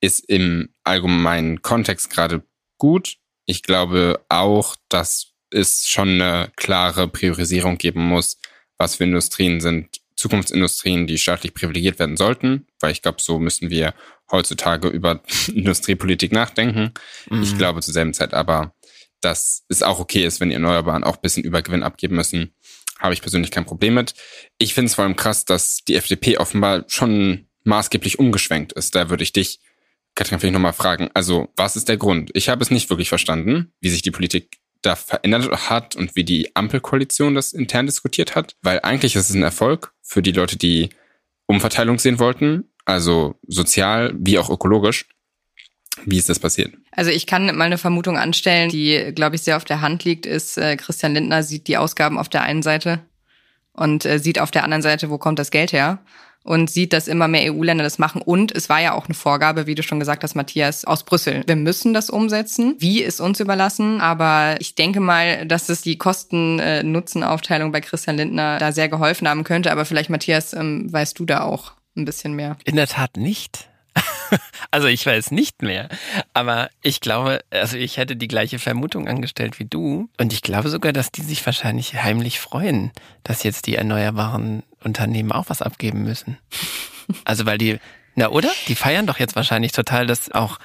[0.00, 2.44] ist im allgemeinen Kontext gerade
[2.78, 3.16] gut.
[3.46, 8.38] Ich glaube auch, dass es schon eine klare Priorisierung geben muss,
[8.78, 13.70] was für Industrien sind Zukunftsindustrien, die staatlich privilegiert werden sollten, weil ich glaube, so müssen
[13.70, 13.94] wir
[14.30, 16.92] heutzutage über Industriepolitik nachdenken.
[17.28, 17.42] Mhm.
[17.42, 18.74] Ich glaube zur selben Zeit aber,
[19.20, 22.54] dass es auch okay ist, wenn die Erneuerbaren auch ein bisschen Übergewinn abgeben müssen.
[22.98, 24.14] Habe ich persönlich kein Problem mit.
[24.58, 28.94] Ich finde es vor allem krass, dass die FDP offenbar schon maßgeblich umgeschwenkt ist.
[28.94, 29.60] Da würde ich dich,
[30.14, 31.10] Katrin, vielleicht nochmal fragen.
[31.12, 32.30] Also, was ist der Grund?
[32.34, 36.24] Ich habe es nicht wirklich verstanden, wie sich die Politik da verändert hat und wie
[36.24, 40.56] die Ampelkoalition das intern diskutiert hat, weil eigentlich ist es ein Erfolg für die Leute,
[40.56, 40.90] die
[41.46, 45.06] Umverteilung sehen wollten, also sozial wie auch ökologisch.
[46.04, 46.74] Wie ist das passiert?
[46.90, 50.26] Also ich kann mal eine Vermutung anstellen, die, glaube ich, sehr auf der Hand liegt,
[50.26, 53.00] ist, äh, Christian Lindner sieht die Ausgaben auf der einen Seite
[53.72, 56.00] und äh, sieht auf der anderen Seite, wo kommt das Geld her
[56.44, 58.22] und sieht, dass immer mehr EU-Länder das machen.
[58.22, 61.42] Und es war ja auch eine Vorgabe, wie du schon gesagt hast, Matthias, aus Brüssel.
[61.46, 62.76] Wir müssen das umsetzen.
[62.78, 64.00] Wie ist uns überlassen?
[64.00, 69.42] Aber ich denke mal, dass es die Kosten-Nutzen-Aufteilung bei Christian Lindner da sehr geholfen haben
[69.42, 69.72] könnte.
[69.72, 72.56] Aber vielleicht, Matthias, ähm, weißt du da auch ein bisschen mehr?
[72.64, 73.68] In der Tat nicht.
[74.70, 75.88] Also ich weiß nicht mehr.
[76.32, 80.08] Aber ich glaube, also ich hätte die gleiche Vermutung angestellt wie du.
[80.18, 82.90] Und ich glaube sogar, dass die sich wahrscheinlich heimlich freuen,
[83.22, 86.38] dass jetzt die erneuerbaren Unternehmen auch was abgeben müssen.
[87.26, 87.80] Also weil die,
[88.14, 88.50] na oder?
[88.66, 90.58] Die feiern doch jetzt wahrscheinlich total, dass auch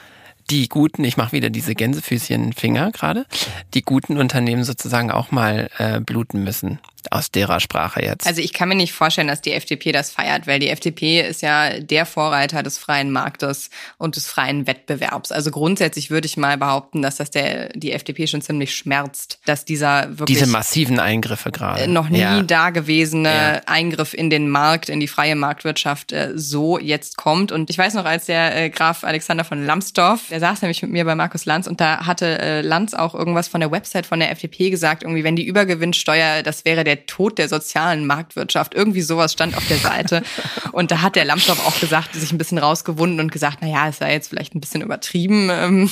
[0.50, 3.26] die guten, ich mache wieder diese Gänsefüßchen-Finger gerade,
[3.74, 6.80] die guten Unternehmen sozusagen auch mal äh, bluten müssen
[7.12, 8.28] aus derer Sprache jetzt.
[8.28, 11.42] Also ich kann mir nicht vorstellen, dass die FDP das feiert, weil die FDP ist
[11.42, 15.32] ja der Vorreiter des freien Marktes und des freien Wettbewerbs.
[15.32, 19.66] Also grundsätzlich würde ich mal behaupten, dass das der die FDP schon ziemlich schmerzt, dass
[19.66, 22.42] dieser wirklich diese massiven Eingriffe gerade noch nie ja.
[22.42, 23.62] dagewesene ja.
[23.66, 27.52] Eingriff in den Markt, in die freie Marktwirtschaft äh, so jetzt kommt.
[27.52, 30.92] Und ich weiß noch, als der äh, Graf Alexander von Lambsdorff, der saß nämlich mit
[30.92, 34.20] mir bei Markus Lanz und da hatte äh, Lanz auch irgendwas von der Website von
[34.20, 38.74] der FDP gesagt, irgendwie wenn die Übergewinnsteuer, das wäre der Tod der sozialen Marktwirtschaft.
[38.74, 40.24] Irgendwie sowas stand auf der Seite.
[40.72, 43.90] Und da hat der Lambsdorff auch gesagt, sich ein bisschen rausgewunden und gesagt, na ja,
[43.90, 45.50] es sei jetzt vielleicht ein bisschen übertrieben.
[45.52, 45.90] Ähm,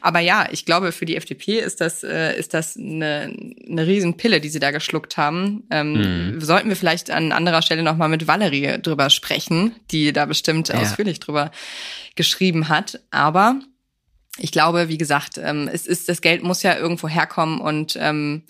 [0.00, 3.34] aber ja, ich glaube, für die FDP ist das, äh, ist das eine,
[3.68, 5.64] eine Riesenpille, die sie da geschluckt haben.
[5.70, 6.40] Ähm, mhm.
[6.40, 10.76] Sollten wir vielleicht an anderer Stelle nochmal mit Valerie drüber sprechen, die da bestimmt ja.
[10.76, 11.50] ausführlich drüber
[12.14, 13.00] geschrieben hat.
[13.10, 13.60] Aber
[14.38, 18.42] ich glaube, wie gesagt, ähm, es ist, das Geld muss ja irgendwo herkommen und ähm,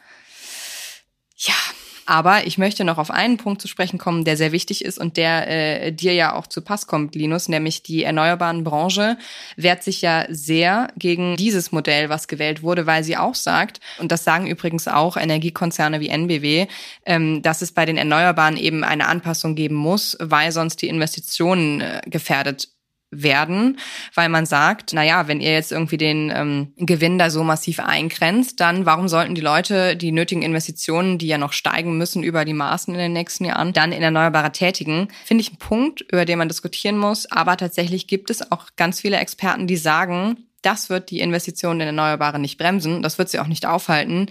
[2.09, 5.19] aber ich möchte noch auf einen Punkt zu sprechen kommen, der sehr wichtig ist und
[5.19, 5.47] der
[5.87, 9.19] äh, dir ja auch zu Pass kommt, Linus, nämlich die erneuerbaren Branche
[9.57, 14.11] wehrt sich ja sehr gegen dieses Modell, was gewählt wurde, weil sie auch sagt, und
[14.11, 16.67] das sagen übrigens auch Energiekonzerne wie NBW,
[17.05, 21.83] ähm, dass es bei den Erneuerbaren eben eine Anpassung geben muss, weil sonst die Investitionen
[21.83, 22.69] äh, gefährdet
[23.11, 23.79] werden,
[24.15, 27.81] weil man sagt, na ja, wenn ihr jetzt irgendwie den ähm, Gewinn da so massiv
[27.81, 32.45] eingrenzt, dann warum sollten die Leute die nötigen Investitionen, die ja noch steigen müssen über
[32.45, 35.09] die Maßen in den nächsten Jahren, dann in Erneuerbare tätigen?
[35.25, 37.31] Finde ich ein Punkt, über den man diskutieren muss.
[37.31, 41.87] Aber tatsächlich gibt es auch ganz viele Experten, die sagen, das wird die Investitionen in
[41.89, 44.27] Erneuerbare nicht bremsen, das wird sie auch nicht aufhalten,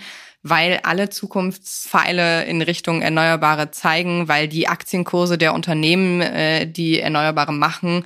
[0.50, 7.54] weil alle Zukunftspfeile in Richtung Erneuerbare zeigen, weil die Aktienkurse der Unternehmen, äh, die Erneuerbare
[7.54, 8.06] machen,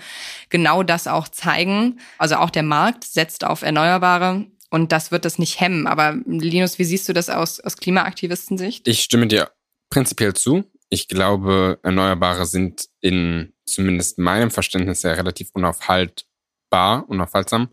[0.50, 2.00] genau das auch zeigen.
[2.18, 4.46] Also auch der Markt setzt auf Erneuerbare.
[4.70, 5.86] Und das wird das nicht hemmen.
[5.86, 8.88] Aber Linus, wie siehst du das aus, aus Klimaaktivistensicht?
[8.88, 9.52] Ich stimme dir
[9.90, 10.64] prinzipiell zu.
[10.90, 17.70] Ich glaube, Erneuerbare sind in zumindest meinem Verständnis ja relativ unaufhaltbar, unaufhaltsam,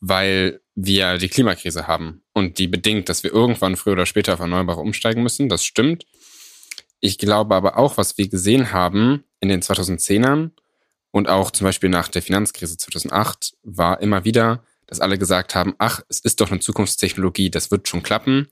[0.00, 4.40] weil wir die Klimakrise haben und die bedingt, dass wir irgendwann früher oder später auf
[4.40, 5.48] Erneuerbare umsteigen müssen.
[5.48, 6.06] Das stimmt.
[7.00, 10.50] Ich glaube aber auch, was wir gesehen haben in den 2010ern
[11.10, 15.74] und auch zum Beispiel nach der Finanzkrise 2008, war immer wieder, dass alle gesagt haben,
[15.78, 18.46] ach, es ist doch eine Zukunftstechnologie, das wird schon klappen.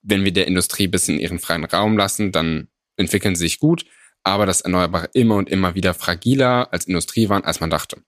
[0.00, 3.84] Wenn wir der Industrie ein bisschen ihren freien Raum lassen, dann entwickeln sie sich gut,
[4.22, 8.02] aber dass Erneuerbare immer und immer wieder fragiler als Industrie waren, als man dachte.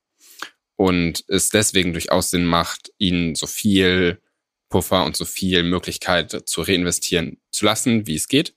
[0.75, 4.21] Und es deswegen durchaus Sinn macht, ihnen so viel
[4.69, 8.55] Puffer und so viel Möglichkeit zu reinvestieren zu lassen, wie es geht.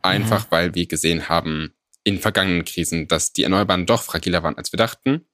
[0.00, 0.50] Einfach mhm.
[0.50, 4.76] weil wir gesehen haben in vergangenen Krisen, dass die Erneuerbaren doch fragiler waren, als wir
[4.76, 5.26] dachten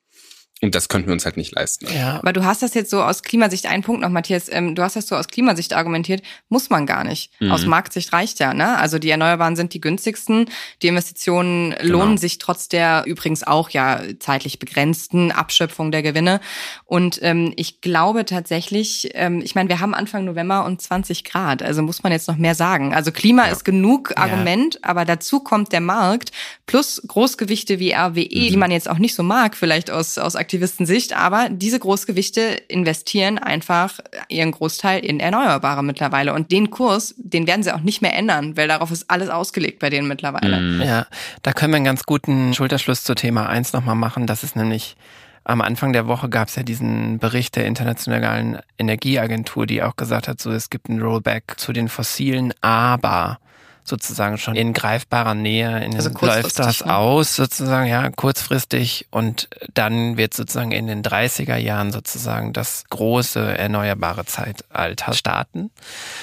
[0.62, 1.86] und das könnten wir uns halt nicht leisten.
[1.94, 2.18] Ja.
[2.18, 4.94] Aber du hast das jetzt so aus Klimasicht, ein Punkt noch, Matthias, ähm, du hast
[4.96, 7.32] das so aus Klimasicht argumentiert, muss man gar nicht.
[7.40, 7.50] Mhm.
[7.50, 8.78] Aus Marktsicht reicht ja, ne?
[8.78, 10.46] Also die Erneuerbaren sind die günstigsten,
[10.80, 11.98] die Investitionen genau.
[11.98, 16.40] lohnen sich trotz der übrigens auch ja zeitlich begrenzten Abschöpfung der Gewinne.
[16.84, 21.62] Und ähm, ich glaube tatsächlich, ähm, ich meine, wir haben Anfang November und 20 Grad,
[21.62, 22.94] also muss man jetzt noch mehr sagen.
[22.94, 23.52] Also Klima ja.
[23.52, 24.80] ist genug Argument, ja.
[24.82, 26.30] aber dazu kommt der Markt
[26.64, 28.48] plus Großgewichte wie RWE, mhm.
[28.48, 33.38] die man jetzt auch nicht so mag, vielleicht aus, aus Aktivistensicht, aber diese Großgewichte investieren
[33.38, 36.34] einfach ihren Großteil in Erneuerbare mittlerweile.
[36.34, 39.78] Und den Kurs, den werden sie auch nicht mehr ändern, weil darauf ist alles ausgelegt
[39.78, 40.60] bei denen mittlerweile.
[40.60, 40.82] Mhm.
[40.82, 41.06] Ja,
[41.42, 44.26] da können wir einen ganz guten Schulterschluss zu Thema 1 nochmal machen.
[44.26, 44.96] Das ist nämlich
[45.44, 50.28] am Anfang der Woche gab es ja diesen Bericht der Internationalen Energieagentur, die auch gesagt
[50.28, 53.38] hat, so es gibt ein Rollback zu den fossilen, aber
[53.84, 56.96] sozusagen schon in greifbarer Nähe in also läuft das ne?
[56.96, 63.58] aus sozusagen ja kurzfristig und dann wird sozusagen in den 30er Jahren sozusagen das große
[63.58, 65.70] erneuerbare Zeitalter starten.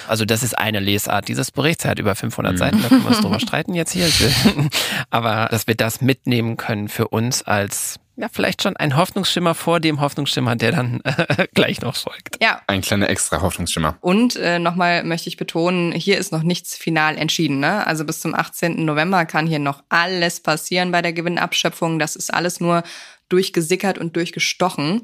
[0.08, 2.58] Also das ist eine Lesart dieses Berichts, er hat über 500 mhm.
[2.58, 4.10] Seiten, da können wir uns drüber streiten jetzt hier.
[5.10, 9.80] Aber dass wir das mitnehmen können für uns als ja, vielleicht schon ein Hoffnungsschimmer vor
[9.80, 12.38] dem Hoffnungsschimmer, der dann äh, gleich noch folgt.
[12.42, 12.62] Ja.
[12.68, 13.98] Ein kleiner extra Hoffnungsschimmer.
[14.02, 17.60] Und äh, nochmal möchte ich betonen, hier ist noch nichts final entschieden.
[17.60, 17.86] Ne?
[17.88, 18.84] Also bis zum 18.
[18.84, 22.00] November kann hier noch alles passieren bei der Gewinnabschöpfung.
[22.00, 22.84] Das ist alles nur
[23.30, 25.02] durchgesickert und durchgestochen.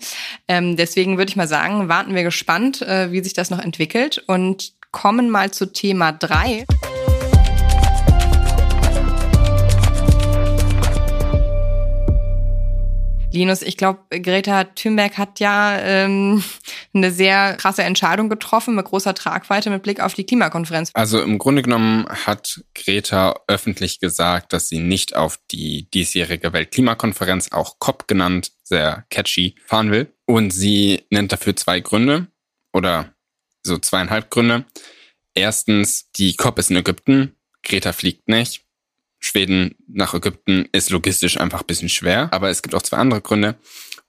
[0.47, 4.23] Ähm, deswegen würde ich mal sagen, warten wir gespannt, äh, wie sich das noch entwickelt
[4.27, 6.65] und kommen mal zu Thema drei.
[13.33, 16.43] Linus, ich glaube, Greta Thunberg hat ja ähm,
[16.93, 20.91] eine sehr krasse Entscheidung getroffen mit großer Tragweite mit Blick auf die Klimakonferenz.
[20.93, 27.51] Also im Grunde genommen hat Greta öffentlich gesagt, dass sie nicht auf die diesjährige Weltklimakonferenz,
[27.51, 30.13] auch COP genannt, sehr catchy, fahren will.
[30.25, 32.27] Und sie nennt dafür zwei Gründe
[32.73, 33.13] oder
[33.63, 34.65] so zweieinhalb Gründe.
[35.33, 37.35] Erstens, die COP ist in Ägypten.
[37.61, 38.66] Greta fliegt nicht.
[39.19, 42.29] Schweden nach Ägypten ist logistisch einfach ein bisschen schwer.
[42.31, 43.55] Aber es gibt auch zwei andere Gründe.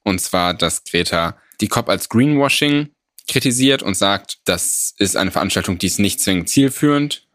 [0.02, 2.90] Und zwar, dass Greta die COP als Greenwashing
[3.26, 7.26] kritisiert und sagt, das ist eine Veranstaltung, die ist nicht zwingend zielführend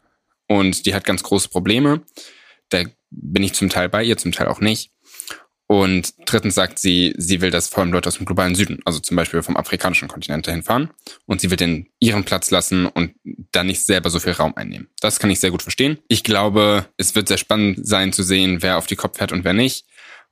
[0.48, 2.02] und die hat ganz große Probleme.
[2.68, 4.90] Da bin ich zum Teil bei ihr, zum Teil auch nicht.
[5.74, 9.00] Und drittens sagt sie, sie will, dass vor allem Leute aus dem globalen Süden, also
[9.00, 10.90] zum Beispiel vom afrikanischen Kontinent dahin fahren.
[11.26, 13.16] Und sie will den ihren Platz lassen und
[13.50, 14.86] da nicht selber so viel Raum einnehmen.
[15.00, 15.98] Das kann ich sehr gut verstehen.
[16.06, 19.42] Ich glaube, es wird sehr spannend sein zu sehen, wer auf die Kopf fährt und
[19.42, 19.84] wer nicht.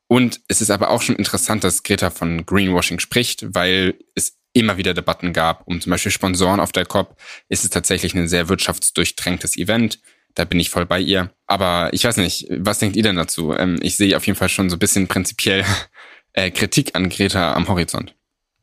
[0.07, 4.77] Und es ist aber auch schon interessant, dass Greta von Greenwashing spricht, weil es immer
[4.77, 7.17] wieder Debatten gab, um zum Beispiel Sponsoren auf der COP.
[7.49, 9.99] Ist es tatsächlich ein sehr wirtschaftsdurchtränktes Event
[10.35, 11.31] da bin ich voll bei ihr.
[11.47, 13.55] Aber ich weiß nicht, was denkt ihr denn dazu?
[13.55, 15.65] Ähm, ich sehe auf jeden Fall schon so ein bisschen prinzipiell
[16.33, 18.15] äh, Kritik an Greta am Horizont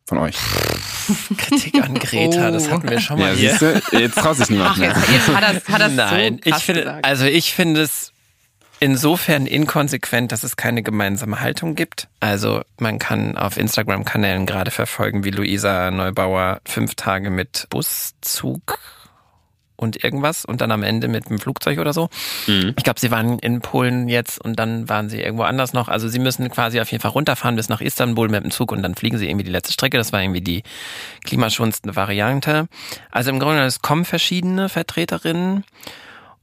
[0.05, 0.35] von euch.
[1.37, 2.51] Kritik an Greta, oh.
[2.51, 3.81] das hatten wir schon mal ja, hier.
[3.91, 4.89] Du, jetzt traut sich niemand mehr.
[4.89, 7.05] Jetzt, jetzt hat das, hat das Nein, so ich finde, gesagt.
[7.05, 8.11] also ich finde es
[8.79, 12.07] insofern inkonsequent, dass es keine gemeinsame Haltung gibt.
[12.19, 18.79] Also man kann auf Instagram-Kanälen gerade verfolgen, wie Luisa Neubauer fünf Tage mit Buszug
[19.79, 22.09] und irgendwas und dann am Ende mit dem Flugzeug oder so.
[22.47, 22.73] Mhm.
[22.77, 25.87] Ich glaube, sie waren in Polen jetzt und dann waren sie irgendwo anders noch.
[25.87, 28.83] Also sie müssen quasi auf jeden Fall runterfahren bis nach Istanbul mit dem Zug und
[28.83, 29.97] dann fliegen sie irgendwie die letzte Strecke.
[29.97, 30.63] Das war irgendwie die
[31.23, 32.67] klimaschonendste Variante.
[33.09, 35.63] Also im Grunde es kommen verschiedene Vertreterinnen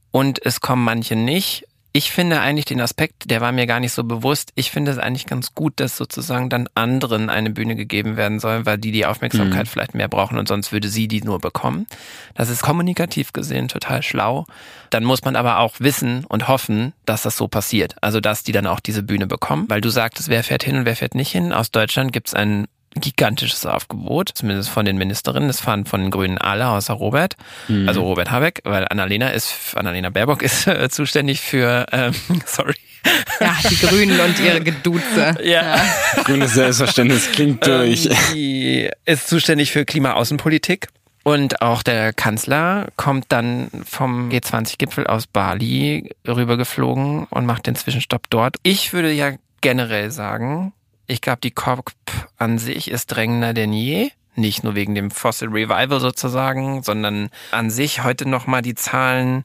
[0.09, 1.66] und es kommen manche nicht.
[1.97, 4.51] Ich finde eigentlich den Aspekt, der war mir gar nicht so bewusst.
[4.53, 8.67] Ich finde es eigentlich ganz gut, dass sozusagen dann anderen eine Bühne gegeben werden soll,
[8.67, 9.65] weil die die Aufmerksamkeit mhm.
[9.65, 11.87] vielleicht mehr brauchen und sonst würde sie die nur bekommen.
[12.35, 14.45] Das ist kommunikativ gesehen total schlau.
[14.91, 17.95] Dann muss man aber auch wissen und hoffen, dass das so passiert.
[17.99, 19.65] Also, dass die dann auch diese Bühne bekommen.
[19.67, 21.51] Weil du sagtest, wer fährt hin und wer fährt nicht hin.
[21.51, 22.67] Aus Deutschland gibt es einen
[22.99, 25.47] gigantisches Aufgebot, zumindest von den Ministerinnen.
[25.47, 27.35] Das fahren von den Grünen alle, außer Robert,
[27.67, 27.87] mhm.
[27.87, 32.13] also Robert Habeck, weil Annalena ist, Annalena Baerbock ist äh, zuständig für, ähm,
[32.45, 32.75] sorry.
[33.39, 35.35] Ja, die Grünen und ihre Geduze.
[35.41, 35.77] Ja.
[35.77, 36.23] ja.
[36.23, 38.07] Grünes Selbstverständnis klingt durch.
[38.07, 40.87] Ähm, die ist zuständig für Klimaaußenpolitik.
[41.23, 48.29] Und auch der Kanzler kommt dann vom G20-Gipfel aus Bali rübergeflogen und macht den Zwischenstopp
[48.29, 48.55] dort.
[48.63, 50.71] Ich würde ja generell sagen,
[51.07, 51.91] ich glaube, die COP
[52.37, 54.11] an sich ist drängender denn je.
[54.35, 59.43] Nicht nur wegen dem Fossil Revival sozusagen, sondern an sich heute nochmal die Zahlen,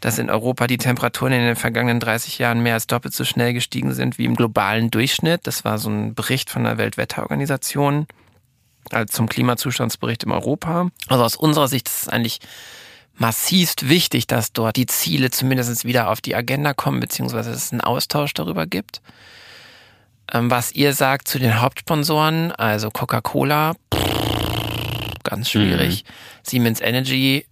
[0.00, 3.52] dass in Europa die Temperaturen in den vergangenen 30 Jahren mehr als doppelt so schnell
[3.52, 5.46] gestiegen sind wie im globalen Durchschnitt.
[5.46, 8.08] Das war so ein Bericht von der Weltwetterorganisation
[8.90, 10.88] also zum Klimazustandsbericht in Europa.
[11.08, 12.40] Also aus unserer Sicht ist es eigentlich
[13.14, 17.72] massivst wichtig, dass dort die Ziele zumindest wieder auf die Agenda kommen, beziehungsweise dass es
[17.72, 19.00] einen Austausch darüber gibt.
[20.32, 23.74] Ähm, was ihr sagt zu den Hauptsponsoren, also Coca-Cola,
[25.22, 26.04] ganz schwierig.
[26.04, 26.12] Mhm.
[26.42, 27.46] Siemens Energy.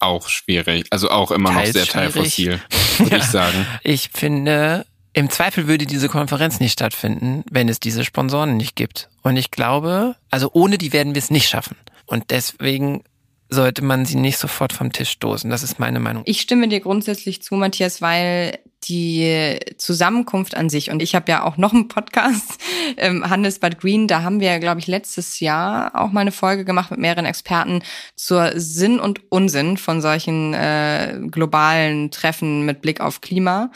[0.00, 0.86] Auch schwierig.
[0.90, 2.60] Also auch immer noch sehr teilfossil,
[2.98, 3.66] würde ich sagen.
[3.82, 9.08] Ich finde, im Zweifel würde diese Konferenz nicht stattfinden, wenn es diese Sponsoren nicht gibt.
[9.22, 11.76] Und ich glaube, also ohne die werden wir es nicht schaffen.
[12.04, 13.02] Und deswegen
[13.48, 15.48] sollte man sie nicht sofort vom Tisch stoßen.
[15.48, 16.22] Das ist meine Meinung.
[16.26, 21.42] Ich stimme dir grundsätzlich zu, Matthias, weil die Zusammenkunft an sich, und ich habe ja
[21.44, 22.58] auch noch einen Podcast,
[22.96, 26.90] ähm, Handelsbad Green, da haben wir, glaube ich, letztes Jahr auch mal eine Folge gemacht
[26.90, 27.82] mit mehreren Experten
[28.14, 33.70] zur Sinn und Unsinn von solchen äh, globalen Treffen mit Blick auf Klima.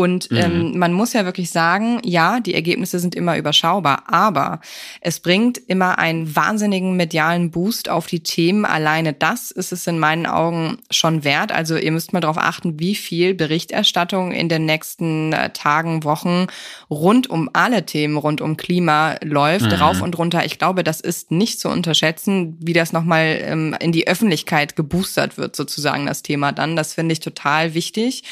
[0.00, 0.36] Und mhm.
[0.38, 4.60] ähm, man muss ja wirklich sagen, ja, die Ergebnisse sind immer überschaubar, aber
[5.02, 8.64] es bringt immer einen wahnsinnigen medialen Boost auf die Themen.
[8.64, 11.52] Alleine das ist es in meinen Augen schon wert.
[11.52, 16.46] Also ihr müsst mal darauf achten, wie viel Berichterstattung in den nächsten äh, Tagen, Wochen
[16.88, 19.72] rund um alle Themen rund um Klima läuft, mhm.
[19.72, 20.46] rauf und runter.
[20.46, 25.36] Ich glaube, das ist nicht zu unterschätzen, wie das nochmal ähm, in die Öffentlichkeit geboostert
[25.36, 26.74] wird, sozusagen das Thema dann.
[26.74, 28.22] Das finde ich total wichtig.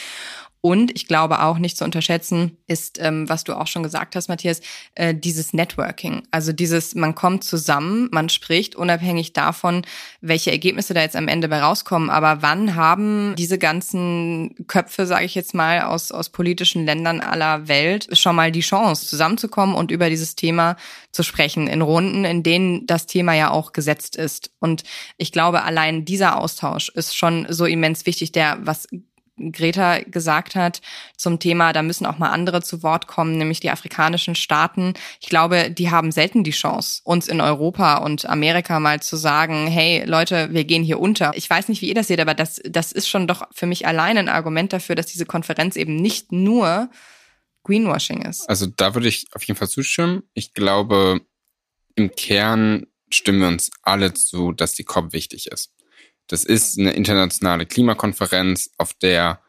[0.60, 4.28] Und ich glaube auch nicht zu unterschätzen ist, ähm, was du auch schon gesagt hast,
[4.28, 4.60] Matthias,
[4.96, 6.22] äh, dieses Networking.
[6.32, 9.82] Also dieses, man kommt zusammen, man spricht unabhängig davon,
[10.20, 12.10] welche Ergebnisse da jetzt am Ende bei rauskommen.
[12.10, 17.68] Aber wann haben diese ganzen Köpfe, sage ich jetzt mal, aus, aus politischen Ländern aller
[17.68, 20.76] Welt schon mal die Chance, zusammenzukommen und über dieses Thema
[21.12, 24.50] zu sprechen in Runden, in denen das Thema ja auch gesetzt ist.
[24.58, 24.82] Und
[25.18, 28.88] ich glaube, allein dieser Austausch ist schon so immens wichtig, der was
[29.52, 30.80] Greta gesagt hat
[31.16, 34.94] zum Thema, da müssen auch mal andere zu Wort kommen, nämlich die afrikanischen Staaten.
[35.20, 39.66] Ich glaube, die haben selten die Chance, uns in Europa und Amerika mal zu sagen,
[39.66, 41.32] hey Leute, wir gehen hier unter.
[41.36, 43.86] Ich weiß nicht, wie ihr das seht, aber das, das ist schon doch für mich
[43.86, 46.90] allein ein Argument dafür, dass diese Konferenz eben nicht nur
[47.64, 48.48] Greenwashing ist.
[48.48, 50.22] Also da würde ich auf jeden Fall zustimmen.
[50.34, 51.20] Ich glaube,
[51.94, 55.70] im Kern stimmen wir uns alle zu, dass die COP wichtig ist.
[56.28, 59.40] Das ist eine internationale Klimakonferenz, auf der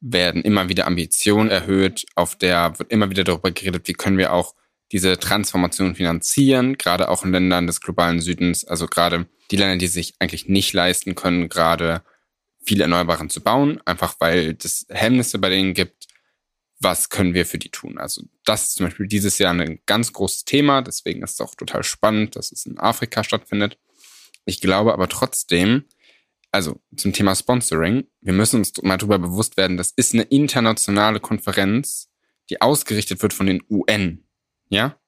[0.00, 4.32] werden immer wieder Ambitionen erhöht, auf der wird immer wieder darüber geredet, wie können wir
[4.32, 4.54] auch
[4.92, 9.88] diese Transformation finanzieren, gerade auch in Ländern des globalen Südens, also gerade die Länder, die
[9.88, 12.02] sich eigentlich nicht leisten können, gerade
[12.64, 16.06] viele Erneuerbaren zu bauen, einfach weil es Hemmnisse bei denen gibt,
[16.78, 17.98] was können wir für die tun?
[17.98, 21.54] Also das ist zum Beispiel dieses Jahr ein ganz großes Thema, deswegen ist es auch
[21.54, 23.78] total spannend, dass es in Afrika stattfindet.
[24.44, 25.84] Ich glaube aber trotzdem,
[26.56, 31.20] also zum Thema Sponsoring, wir müssen uns mal darüber bewusst werden, das ist eine internationale
[31.20, 32.10] Konferenz,
[32.48, 34.24] die ausgerichtet wird von den UN,
[34.70, 34.98] ja?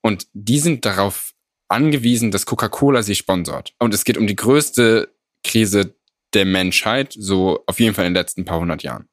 [0.00, 1.34] Und die sind darauf
[1.68, 3.74] angewiesen, dass Coca-Cola sie sponsort.
[3.78, 5.14] Und es geht um die größte
[5.44, 5.94] Krise
[6.32, 9.10] der Menschheit, so auf jeden Fall in den letzten paar hundert Jahren.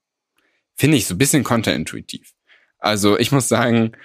[0.76, 2.32] Finde ich so ein bisschen konterintuitiv.
[2.78, 3.98] Also ich muss sagen,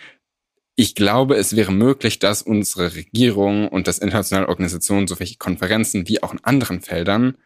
[0.80, 6.06] ich glaube, es wäre möglich, dass unsere Regierung und das internationale Organisationen, so welche Konferenzen
[6.06, 7.36] wie auch in anderen Feldern,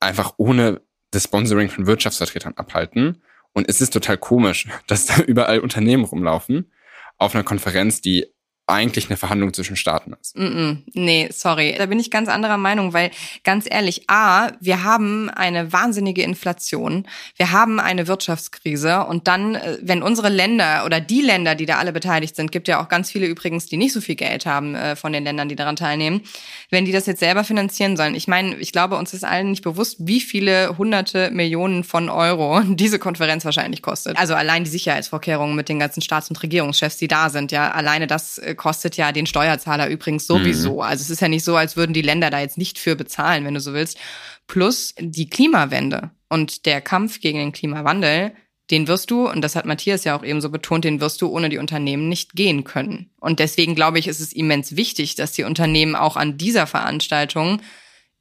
[0.00, 0.80] einfach ohne
[1.12, 3.22] das Sponsoring von Wirtschaftsvertretern abhalten.
[3.52, 6.72] Und es ist total komisch, dass da überall Unternehmen rumlaufen
[7.18, 8.26] auf einer Konferenz, die
[8.72, 10.36] eigentlich eine Verhandlung zwischen Staaten ist.
[10.36, 11.74] Mm -mm, nee, sorry.
[11.76, 13.10] Da bin ich ganz anderer Meinung, weil
[13.44, 17.06] ganz ehrlich, A, wir haben eine wahnsinnige Inflation,
[17.36, 21.78] wir haben eine Wirtschaftskrise und dann, äh, wenn unsere Länder oder die Länder, die da
[21.78, 24.74] alle beteiligt sind, gibt ja auch ganz viele übrigens, die nicht so viel Geld haben
[24.74, 26.22] äh, von den Ländern, die daran teilnehmen,
[26.70, 28.14] wenn die das jetzt selber finanzieren sollen.
[28.14, 32.60] Ich meine, ich glaube, uns ist allen nicht bewusst, wie viele hunderte Millionen von Euro
[32.66, 34.16] diese Konferenz wahrscheinlich kostet.
[34.18, 38.06] Also allein die Sicherheitsvorkehrungen mit den ganzen Staats- und Regierungschefs, die da sind, ja, alleine
[38.06, 40.74] das äh, kostet ja den Steuerzahler übrigens sowieso.
[40.74, 40.80] Mhm.
[40.82, 43.44] Also es ist ja nicht so, als würden die Länder da jetzt nicht für bezahlen,
[43.44, 43.98] wenn du so willst.
[44.46, 48.34] Plus die Klimawende und der Kampf gegen den Klimawandel,
[48.70, 51.28] den wirst du, und das hat Matthias ja auch eben so betont, den wirst du
[51.28, 53.10] ohne die Unternehmen nicht gehen können.
[53.18, 57.60] Und deswegen glaube ich, ist es immens wichtig, dass die Unternehmen auch an dieser Veranstaltung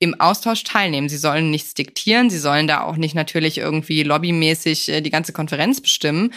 [0.01, 1.09] im Austausch teilnehmen.
[1.09, 5.31] Sie sollen nichts diktieren, sie sollen da auch nicht natürlich irgendwie lobbymäßig äh, die ganze
[5.31, 6.33] Konferenz bestimmen.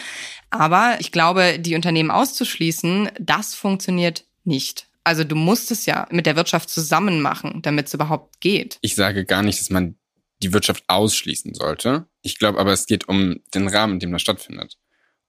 [0.51, 4.87] Aber ich glaube, die Unternehmen auszuschließen, das funktioniert nicht.
[5.03, 8.77] Also du musst es ja mit der Wirtschaft zusammen machen, damit es überhaupt geht.
[8.81, 9.95] Ich sage gar nicht, dass man
[10.43, 12.05] die Wirtschaft ausschließen sollte.
[12.21, 14.77] Ich glaube aber, es geht um den Rahmen, in dem das stattfindet.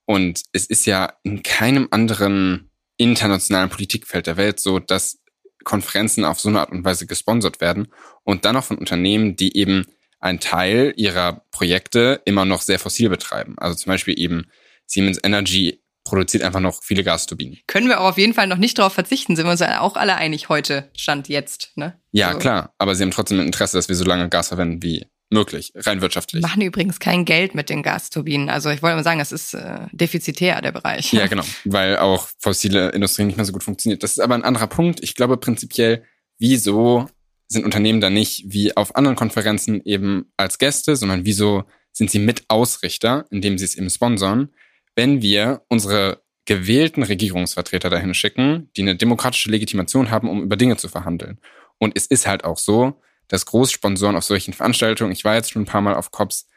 [0.04, 5.22] Und es ist ja in keinem anderen internationalen Politikfeld der Welt so, dass
[5.66, 7.88] Konferenzen auf so eine Art und Weise gesponsert werden
[8.22, 9.84] und dann auch von Unternehmen, die eben
[10.20, 13.56] einen Teil ihrer Projekte immer noch sehr fossil betreiben.
[13.58, 14.46] Also zum Beispiel eben
[14.86, 17.58] Siemens Energy produziert einfach noch viele Gasturbinen.
[17.66, 19.96] Können wir auch auf jeden Fall noch nicht darauf verzichten, sind wir uns ja auch
[19.96, 21.72] alle einig heute, Stand jetzt.
[21.76, 22.00] Ne?
[22.12, 22.38] Ja, so.
[22.38, 25.72] klar, aber sie haben trotzdem ein Interesse, dass wir so lange Gas verwenden wie möglich,
[25.74, 26.42] rein wirtschaftlich.
[26.42, 28.48] Machen übrigens kein Geld mit den Gasturbinen.
[28.48, 31.12] Also ich wollte mal sagen, das ist äh, defizitär, der Bereich.
[31.12, 34.02] Ja, genau, weil auch fossile Industrie nicht mehr so gut funktioniert.
[34.02, 35.02] Das ist aber ein anderer Punkt.
[35.02, 36.04] Ich glaube prinzipiell,
[36.38, 37.08] wieso
[37.48, 42.18] sind Unternehmen da nicht wie auf anderen Konferenzen eben als Gäste, sondern wieso sind sie
[42.18, 44.50] Mitausrichter, indem sie es eben sponsern,
[44.94, 50.76] wenn wir unsere gewählten Regierungsvertreter dahin schicken, die eine demokratische Legitimation haben, um über Dinge
[50.76, 51.38] zu verhandeln.
[51.78, 55.62] Und es ist halt auch so, dass Großsponsoren auf solchen Veranstaltungen, ich war jetzt schon
[55.62, 56.48] ein paar Mal auf COPs,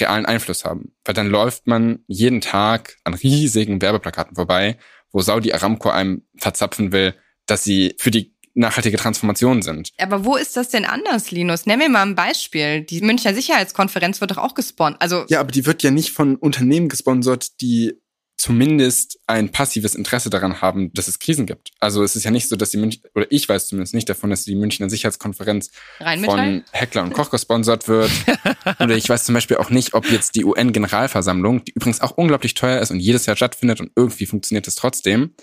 [0.00, 0.92] realen Einfluss haben.
[1.04, 4.78] Weil dann läuft man jeden Tag an riesigen Werbeplakaten vorbei,
[5.12, 7.14] wo Saudi Aramco einem verzapfen will,
[7.46, 9.90] dass sie für die nachhaltige Transformation sind.
[9.98, 11.66] Aber wo ist das denn anders, Linus?
[11.66, 12.80] Nenn mir mal ein Beispiel.
[12.80, 15.00] Die Münchner Sicherheitskonferenz wird doch auch gesponsert.
[15.00, 18.00] Also ja, aber die wird ja nicht von Unternehmen gesponsert, die
[18.46, 21.72] zumindest ein passives Interesse daran haben, dass es Krisen gibt.
[21.80, 24.30] Also es ist ja nicht so, dass die München, oder ich weiß zumindest nicht davon,
[24.30, 25.72] dass die Münchner Sicherheitskonferenz
[26.24, 28.08] von Heckler und Koch gesponsert wird.
[28.78, 32.54] oder ich weiß zum Beispiel auch nicht, ob jetzt die UN-Generalversammlung, die übrigens auch unglaublich
[32.54, 35.34] teuer ist und jedes Jahr stattfindet und irgendwie funktioniert es trotzdem,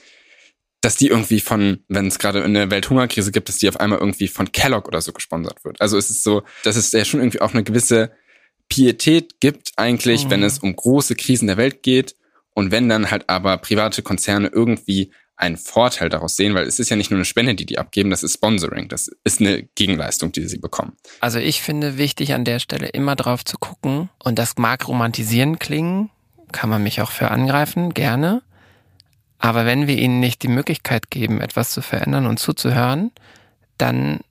[0.79, 4.29] dass die irgendwie von, wenn es gerade eine Welthungerkrise gibt, dass die auf einmal irgendwie
[4.29, 5.81] von Kellogg oder so gesponsert wird.
[5.81, 8.13] Also es ist so, dass es ja schon irgendwie auch eine gewisse
[8.69, 10.29] Pietät gibt eigentlich, mhm.
[10.29, 12.15] wenn es um große Krisen der Welt geht
[12.53, 16.89] und wenn dann halt aber private Konzerne irgendwie einen Vorteil daraus sehen, weil es ist
[16.89, 20.31] ja nicht nur eine Spende, die die abgeben, das ist Sponsoring, das ist eine Gegenleistung,
[20.31, 20.95] die sie bekommen.
[21.19, 25.59] Also ich finde wichtig an der Stelle immer drauf zu gucken und das mag romantisieren
[25.59, 26.11] klingen,
[26.51, 28.43] kann man mich auch für angreifen, gerne.
[29.39, 33.11] Aber wenn wir ihnen nicht die Möglichkeit geben, etwas zu verändern und zuzuhören,
[33.77, 34.21] dann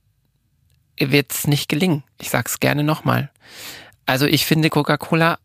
[0.99, 2.05] wird es nicht gelingen.
[2.21, 3.31] Ich sag's gerne nochmal.
[4.07, 5.39] Also ich finde Coca-Cola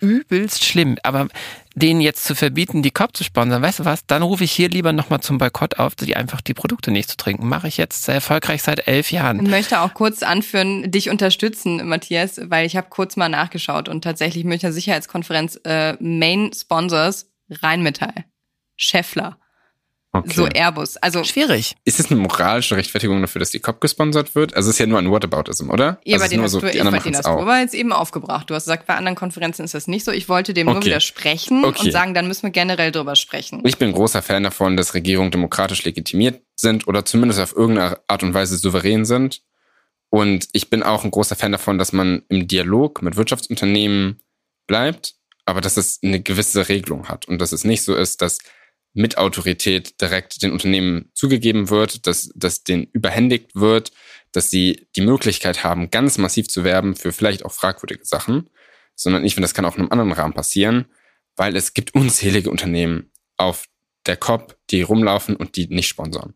[0.00, 1.28] übelst schlimm, aber
[1.74, 4.68] denen jetzt zu verbieten, die COP zu sponsern, weißt du was, dann rufe ich hier
[4.68, 7.48] lieber nochmal zum Boykott auf, die einfach die Produkte nicht zu trinken.
[7.48, 9.44] Mache ich jetzt sehr erfolgreich seit elf Jahren.
[9.44, 14.02] Ich möchte auch kurz anführen, dich unterstützen, Matthias, weil ich habe kurz mal nachgeschaut und
[14.02, 18.24] tatsächlich Münchner Sicherheitskonferenz äh, Main Sponsors Rheinmetall.
[18.76, 19.38] Scheffler.
[20.14, 20.34] Okay.
[20.34, 20.98] So Airbus.
[20.98, 21.74] Also schwierig.
[21.84, 24.54] Ist es eine moralische Rechtfertigung dafür, dass die COP gesponsert wird?
[24.54, 26.00] Also es ist ja nur ein Whataboutism, oder?
[26.04, 28.50] Ja, also bei den hast so, du, ich, den hast du jetzt eben aufgebracht.
[28.50, 30.12] Du hast gesagt, bei anderen Konferenzen ist das nicht so.
[30.12, 30.74] Ich wollte dem okay.
[30.74, 31.86] nur widersprechen okay.
[31.86, 33.62] und sagen, dann müssen wir generell drüber sprechen.
[33.64, 38.22] Ich bin großer Fan davon, dass Regierungen demokratisch legitimiert sind oder zumindest auf irgendeine Art
[38.22, 39.40] und Weise souverän sind.
[40.10, 44.20] Und ich bin auch ein großer Fan davon, dass man im Dialog mit Wirtschaftsunternehmen
[44.66, 45.14] bleibt,
[45.46, 48.38] aber dass es eine gewisse Regelung hat und dass es nicht so ist, dass
[48.94, 53.92] mit Autorität direkt den Unternehmen zugegeben wird, dass, dass denen überhändigt wird,
[54.32, 58.50] dass sie die Möglichkeit haben, ganz massiv zu werben für vielleicht auch fragwürdige Sachen,
[58.94, 60.86] sondern ich finde, das kann auch in einem anderen Rahmen passieren,
[61.36, 63.66] weil es gibt unzählige Unternehmen auf
[64.06, 66.34] der COP, die rumlaufen und die nicht sponsern.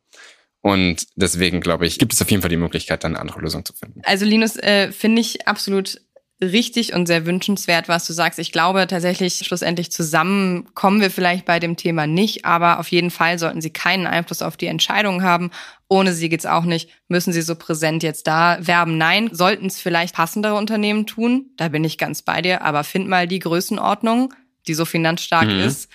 [0.60, 3.64] Und deswegen glaube ich, gibt es auf jeden Fall die Möglichkeit, dann eine andere Lösung
[3.64, 4.00] zu finden.
[4.04, 6.00] Also Linus, äh, finde ich absolut
[6.42, 8.38] richtig und sehr wünschenswert, was du sagst.
[8.38, 13.10] Ich glaube tatsächlich, schlussendlich zusammen kommen wir vielleicht bei dem Thema nicht, aber auf jeden
[13.10, 15.50] Fall sollten sie keinen Einfluss auf die Entscheidung haben.
[15.88, 16.90] Ohne sie geht's auch nicht.
[17.08, 18.98] Müssen sie so präsent jetzt da werben?
[18.98, 19.30] Nein.
[19.32, 21.46] Sollten es vielleicht passendere Unternehmen tun?
[21.56, 22.62] Da bin ich ganz bei dir.
[22.62, 24.34] Aber find mal die Größenordnung,
[24.66, 25.60] die so finanzstark mhm.
[25.60, 25.88] ist.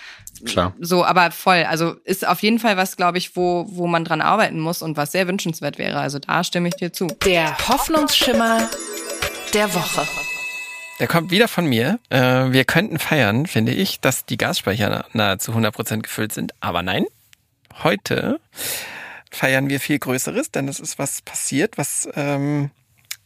[0.45, 0.73] Klar.
[0.79, 1.65] So, aber voll.
[1.69, 4.97] Also ist auf jeden Fall was, glaube ich, wo, wo man dran arbeiten muss und
[4.97, 5.99] was sehr wünschenswert wäre.
[5.99, 7.07] Also da stimme ich dir zu.
[7.25, 8.69] Der Hoffnungsschimmer
[9.53, 10.07] der Woche.
[11.01, 11.97] Der kommt wieder von mir.
[12.09, 16.53] Äh, wir könnten feiern, finde ich, dass die Gasspeicher nahezu 100% gefüllt sind.
[16.59, 17.05] Aber nein,
[17.81, 18.39] heute
[19.31, 22.69] feiern wir viel Größeres, denn es ist was passiert, was ähm,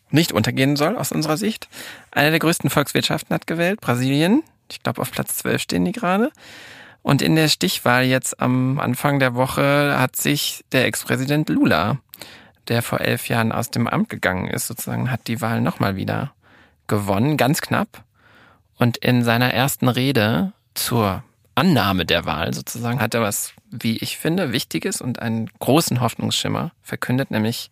[0.09, 1.67] nicht untergehen soll aus unserer Sicht.
[2.11, 4.43] Eine der größten Volkswirtschaften hat gewählt, Brasilien.
[4.71, 6.31] Ich glaube, auf Platz 12 stehen die gerade.
[7.01, 11.97] Und in der Stichwahl jetzt am Anfang der Woche hat sich der Ex-Präsident Lula,
[12.69, 16.34] der vor elf Jahren aus dem Amt gegangen ist, sozusagen, hat die Wahl nochmal wieder
[16.87, 18.03] gewonnen, ganz knapp.
[18.77, 21.23] Und in seiner ersten Rede zur
[21.55, 26.71] Annahme der Wahl sozusagen hat er was, wie ich finde, Wichtiges und einen großen Hoffnungsschimmer
[26.83, 27.71] verkündet, nämlich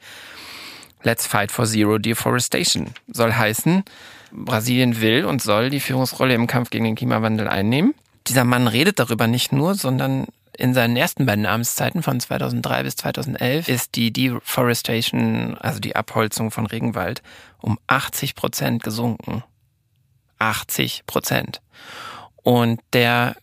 [1.04, 2.92] Let's Fight for Zero Deforestation.
[3.08, 3.84] Soll heißen,
[4.32, 7.94] Brasilien will und soll die Führungsrolle im Kampf gegen den Klimawandel einnehmen.
[8.28, 10.28] Dieser Mann redet darüber nicht nur, sondern
[10.58, 16.52] in seinen ersten beiden Amtszeiten von 2003 bis 2011 ist die Deforestation, also die Abholzung
[16.52, 17.22] von Regenwald,
[17.60, 19.44] um 80 Prozent gesunken.
[20.40, 21.62] 80 Prozent.
[22.44, 23.36] Und der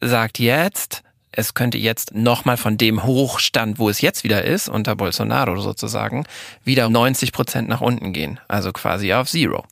[0.00, 1.02] sagt jetzt,
[1.32, 6.26] es könnte jetzt nochmal von dem Hochstand, wo es jetzt wieder ist, unter Bolsonaro sozusagen,
[6.62, 8.38] wieder 90 Prozent nach unten gehen.
[8.48, 9.64] Also quasi auf Zero.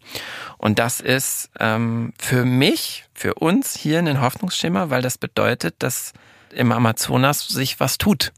[0.56, 6.14] Und das ist ähm, für mich, für uns hier ein Hoffnungsschimmer, weil das bedeutet, dass
[6.52, 8.32] im Amazonas sich was tut.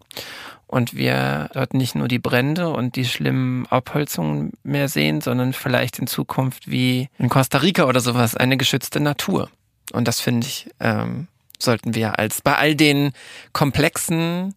[0.67, 5.99] Und wir dort nicht nur die Brände und die schlimmen Abholzungen mehr sehen, sondern vielleicht
[5.99, 9.51] in Zukunft wie in Costa Rica oder sowas eine geschützte Natur.
[9.93, 13.13] Und das finde ich, ähm, sollten wir als bei all den
[13.53, 14.55] komplexen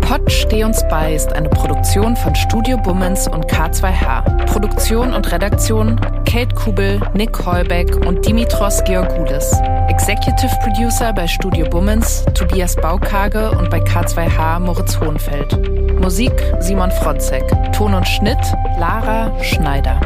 [0.00, 4.46] Pod Steh uns bei ist eine Produktion von Studio Bummens und K2H.
[4.46, 9.60] Produktion und Redaktion Kate Kubel, Nick Heubeck und Dimitros Georgoulis.
[9.88, 16.00] Executive Producer bei Studio Bummens Tobias Baukage und bei K2H Moritz Hohenfeld.
[16.00, 17.44] Musik Simon Frotzek.
[17.72, 18.38] Ton und Schnitt
[18.78, 20.00] Lara Schneider.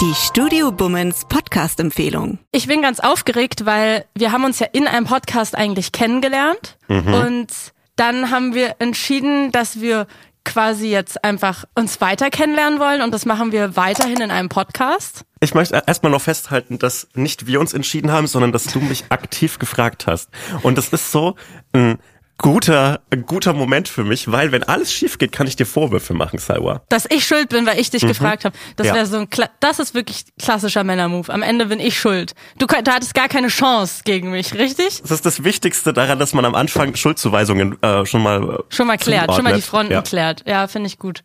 [0.00, 2.38] Die Studio Bummens Podcast-Empfehlung.
[2.50, 7.14] Ich bin ganz aufgeregt, weil wir haben uns ja in einem Podcast eigentlich kennengelernt mhm.
[7.14, 7.52] und
[7.96, 10.06] dann haben wir entschieden, dass wir
[10.44, 15.24] quasi jetzt einfach uns weiter kennenlernen wollen und das machen wir weiterhin in einem Podcast.
[15.42, 19.06] Ich möchte erstmal noch festhalten, dass nicht wir uns entschieden haben, sondern dass du mich
[19.08, 20.30] aktiv gefragt hast.
[20.62, 21.34] Und das ist so
[21.72, 21.98] ein
[22.38, 26.38] guter, guter Moment für mich, weil wenn alles schief geht, kann ich dir Vorwürfe machen,
[26.38, 26.82] Salwa.
[26.88, 28.08] Dass ich schuld bin, weil ich dich mhm.
[28.08, 28.56] gefragt habe.
[28.76, 28.94] Das ja.
[28.94, 31.28] wäre so ein, Kla das ist wirklich klassischer Männermove.
[31.28, 32.34] Am Ende bin ich schuld.
[32.58, 35.02] Du, du hattest gar keine Chance gegen mich, richtig?
[35.02, 38.86] Das ist das Wichtigste daran, dass man am Anfang Schuldzuweisungen äh, schon mal äh, schon
[38.86, 40.02] mal klärt, schon mal die Fronten ja.
[40.02, 40.44] klärt.
[40.46, 41.24] Ja, finde ich gut.